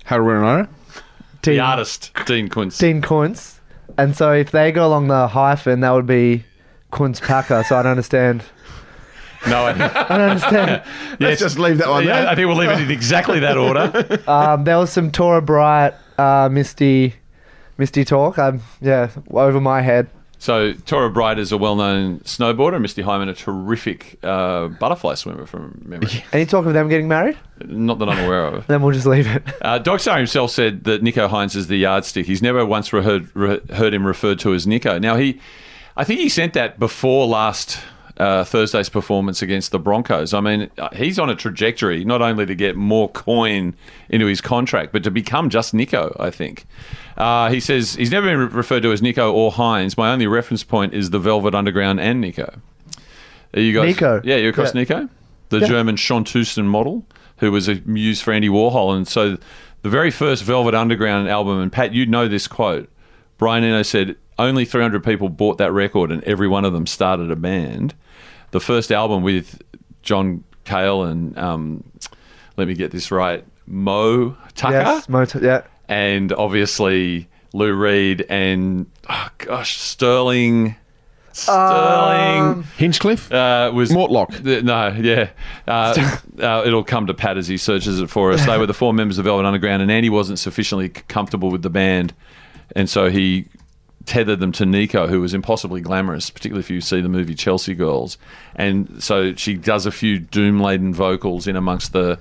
[0.09, 0.68] Harunaira?
[1.42, 2.76] Dean, The artist, Dean Quince.
[2.78, 3.61] Dean Quince.
[3.96, 6.44] And so if they go along the hyphen, that would be
[6.90, 7.62] Quince Packer.
[7.64, 8.42] So I don't understand.
[9.46, 10.82] No, I, I don't understand.
[11.20, 12.28] Let's just leave that one Yeah, there.
[12.30, 14.20] I think we'll leave it in exactly that order.
[14.28, 17.14] um, there was some Torah Bright, uh, Misty,
[17.78, 18.38] Misty talk.
[18.38, 20.09] Um, yeah, over my head.
[20.43, 25.14] So, Torah Bright is a well known snowboarder, and Misty Hyman, a terrific uh, butterfly
[25.14, 26.24] swimmer from memory.
[26.32, 27.38] Any talk of them getting married?
[27.64, 28.66] Not that I'm aware of.
[28.72, 29.45] Then we'll just leave it.
[29.62, 32.26] Uh, Dogstar himself said that Nicho Hynes is the yardstick.
[32.26, 34.99] He's never once re- heard, re- heard him referred to as Nico.
[34.99, 35.40] Now, he,
[35.97, 37.78] I think he sent that before last
[38.18, 40.34] uh, Thursday's performance against the Broncos.
[40.34, 43.74] I mean, uh, he's on a trajectory not only to get more coin
[44.08, 46.66] into his contract, but to become just Nico, I think.
[47.16, 49.96] Uh, he says he's never been re- referred to as Nico or Hynes.
[49.96, 52.60] My only reference point is the Velvet Underground and Nico.
[53.54, 53.86] Are you guys?
[53.86, 54.20] Nico.
[54.24, 54.80] Yeah, you're across Yeah.
[54.80, 55.08] Nico,
[55.50, 55.66] the Yeah.
[55.68, 57.04] German Schontusen model,
[57.38, 59.36] who was a muse for Andy Warhol, and so
[59.82, 61.60] the very first Velvet Underground album.
[61.60, 62.88] And Pat, you know this quote.
[63.36, 67.30] Brian Eno said only 300 people bought that record, and every one of them started
[67.30, 67.94] a band.
[68.53, 69.61] The first album with
[70.03, 71.84] John Cale and um,
[72.57, 75.62] let me get this right, Moe Tucker Yes, Mot- yeah.
[75.88, 80.76] and obviously Lou Reed and oh gosh, Sterling.
[81.34, 83.32] Sterling Um, Hinchcliffe?
[83.32, 84.44] uh, was Mortlock.
[84.44, 85.30] th- no, yeah.
[85.66, 88.44] Uh, uh, it'll come to Pat as he searches it for us.
[88.44, 91.70] They were the four members of Velvet Underground, and Andy wasn't sufficiently comfortable with the
[91.70, 92.12] band,
[92.76, 93.46] and so he
[94.07, 97.74] tethered them to Nico, who was impossibly glamorous, particularly if you see the movie Chelsea
[97.74, 98.18] Girls.
[98.57, 102.18] And so she does a few doom laden vocals in amongst the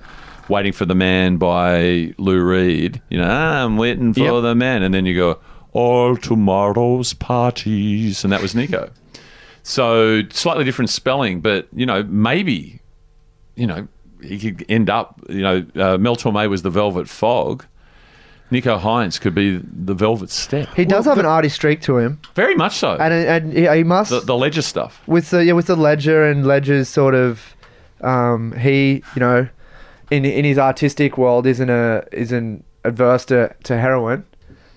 [0.48, 3.00] Waiting for the Man by Lou Reed.
[3.10, 4.42] You know, "Ah, I'm waiting for Yep.
[4.42, 4.82] the man.
[4.82, 5.38] And then you go,
[5.72, 8.24] All tomorrow's parties.
[8.24, 8.90] And that was Nico.
[9.62, 12.80] So slightly different spelling, but, you know, maybe,
[13.54, 13.86] you know,
[14.22, 17.64] he could end up, you know, uh, Mel Torme was the Velvet Fog.
[18.52, 20.68] Nicho Hynes could be the Velvet Step.
[20.76, 22.92] He does have an arty streak to him, Very much so.
[23.00, 25.02] and and he, he must the, the Ledger stuff.
[25.08, 27.56] with the yeah with the ledger and ledger's sort of
[28.02, 29.48] um, he you know
[30.10, 34.24] in in his artistic world isn't a isn't adverse to, to heroin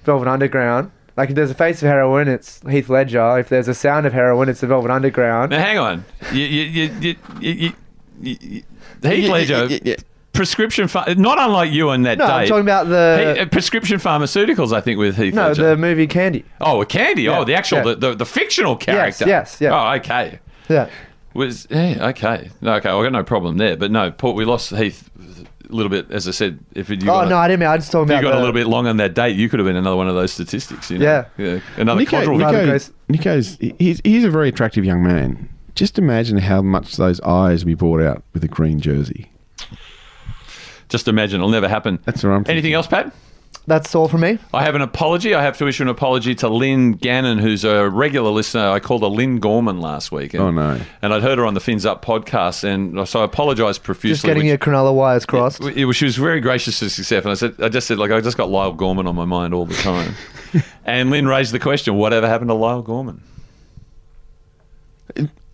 [0.04, 3.74] velvet underground like if there's a face of heroin it's heath ledger if there's a
[3.74, 6.06] sound of heroin it's the velvet underground Now, hang on.
[6.32, 7.74] You, you, you, you, you, you,
[8.22, 8.64] you, you,
[9.04, 9.68] Heath Ledger,
[10.36, 12.34] prescription, ph- not unlike you on that no day.
[12.34, 15.70] i'm talking about the He- uh, prescription pharmaceuticals, I think, with Heath no Ledger.
[15.70, 17.24] the movie candy oh, a Candy.
[17.24, 17.84] Yeah, oh, the actual, yeah.
[17.84, 19.26] the, the, the fictional character.
[19.28, 19.72] yes, yeah.
[19.74, 20.40] Oh, okay.
[20.70, 20.90] yeah
[21.34, 22.90] Was yeah, okay, okay.
[22.90, 23.76] I got no problem there.
[23.78, 26.12] But no, Paul, we lost Heath a little bit.
[26.12, 28.20] As I said, if you oh got, no i didn't mean i just talking you
[28.20, 29.96] about got a the- little bit long on that date, you could have been another
[29.96, 30.92] one of those statistics.
[30.92, 31.06] You know?
[31.06, 31.26] Yeah.
[31.38, 31.60] yeah.
[31.78, 32.38] Another Nico, quadrille.
[32.38, 32.92] Nico- Nico, Grace.
[33.10, 35.50] Nico's he's, he's a very attractive young man.
[35.76, 39.30] Just imagine how much those eyes we brought out with a green jersey.
[40.90, 42.00] Just imagine, it'll never happen.
[42.06, 42.52] That's what I'm thinking.
[42.54, 43.14] Anything else, Pat?
[43.68, 45.34] that's all from me I have an apology.
[45.34, 48.70] I have to issue an apology to Lynn Gannon, who's a regular listener.
[48.70, 50.36] I called her Lynn Gorman last week.
[50.36, 50.80] And, Oh, no.
[51.02, 54.12] And I'd heard her on the Fins Up podcast, and so I apologise profusely.
[54.14, 56.90] just getting which- your cronulla wires crossed it, it was- she was very gracious to
[56.92, 59.26] success, and I said, I just said, like, I just got Lyle Gorman on my
[59.26, 60.14] mind all the time.
[60.86, 63.22] and Lynn raised the question, whatever happened to Lyle Gorman?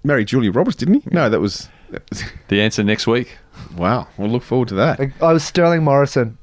[0.03, 1.03] Married Julia Roberts, didn't he?
[1.11, 1.69] No, that was.
[1.91, 3.37] That was- The answer next week.
[3.77, 4.99] wow, we'll look forward to that.
[4.99, 6.37] Like, i was sterling morrison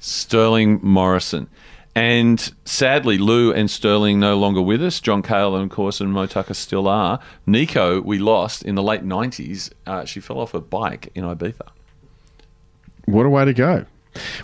[0.00, 1.48] Sterling Morrison.
[1.94, 5.00] And sadly, Lou and Sterling no longer with us.
[5.00, 7.20] John Cale and, of course, and Moe Tucker still are.
[7.46, 9.70] Nico, we lost in the late 90s.
[9.86, 11.68] Uh, she fell off a bike in Ibiza.
[13.06, 13.86] What a way to go!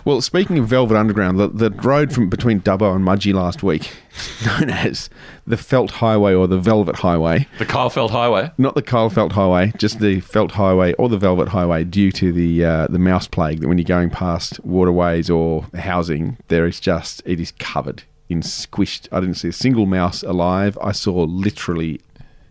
[0.05, 3.91] Well, speaking of Velvet Underground, the, the road from between Dubbo and Mudgee last week,
[4.45, 5.09] known as
[5.47, 8.51] the Felt Highway or the Velvet Highway, The Kyle Felt Highway.
[8.57, 12.31] not the Kyle Felt Highway, just the Felt Highway or the Velvet Highway, due to
[12.31, 16.79] the uh, the mouse plague that when you're going past waterways or housing, there is
[16.79, 19.07] just it is covered in squished.
[19.11, 20.77] I didn't see a single mouse alive.
[20.81, 21.99] I saw literally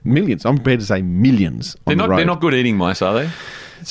[0.04, 0.44] millions.
[0.44, 1.74] I'm prepared to say millions.
[1.74, 2.08] On They're the not.
[2.10, 2.16] road.
[2.18, 3.30] They're not good eating mice, are they?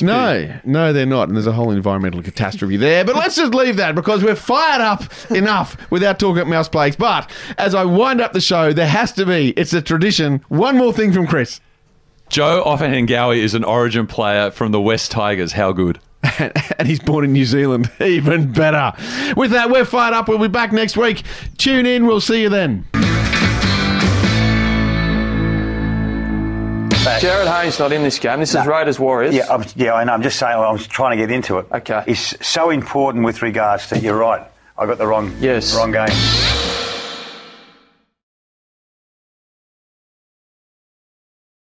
[0.02, 1.28] No, no, they're not.
[1.28, 3.04] And there's a whole environmental catastrophe there.
[3.04, 6.96] But let's just leave that because we're fired up enough without talking about mouse plagues.
[6.96, 10.78] But as I wind up the show, there has to be, it's a tradition, one
[10.78, 11.60] more thing from Chris.
[12.30, 15.54] Joe Ofahengaue is an Origin player from the West Tigers.
[15.54, 16.00] How good?
[16.40, 17.90] and he's born in New Zealand.
[18.02, 18.94] Even better.
[19.36, 20.28] With that, we're fired up.
[20.28, 21.24] We'll be back next week.
[21.58, 22.06] Tune in.
[22.06, 22.86] We'll see you then.
[27.20, 28.40] Jared Haynes not in this game.
[28.40, 29.34] This is Raiders Warriors.
[29.34, 30.14] Yeah, I'm, yeah, I know.
[30.14, 30.58] I'm just saying.
[30.58, 31.68] I'm trying to get into it.
[31.72, 32.04] Okay.
[32.08, 34.00] It's so important with regards to.
[34.00, 34.46] You're right.
[34.78, 35.36] I got the wrong.
[35.40, 35.76] Yes.
[35.76, 36.10] Wrong game.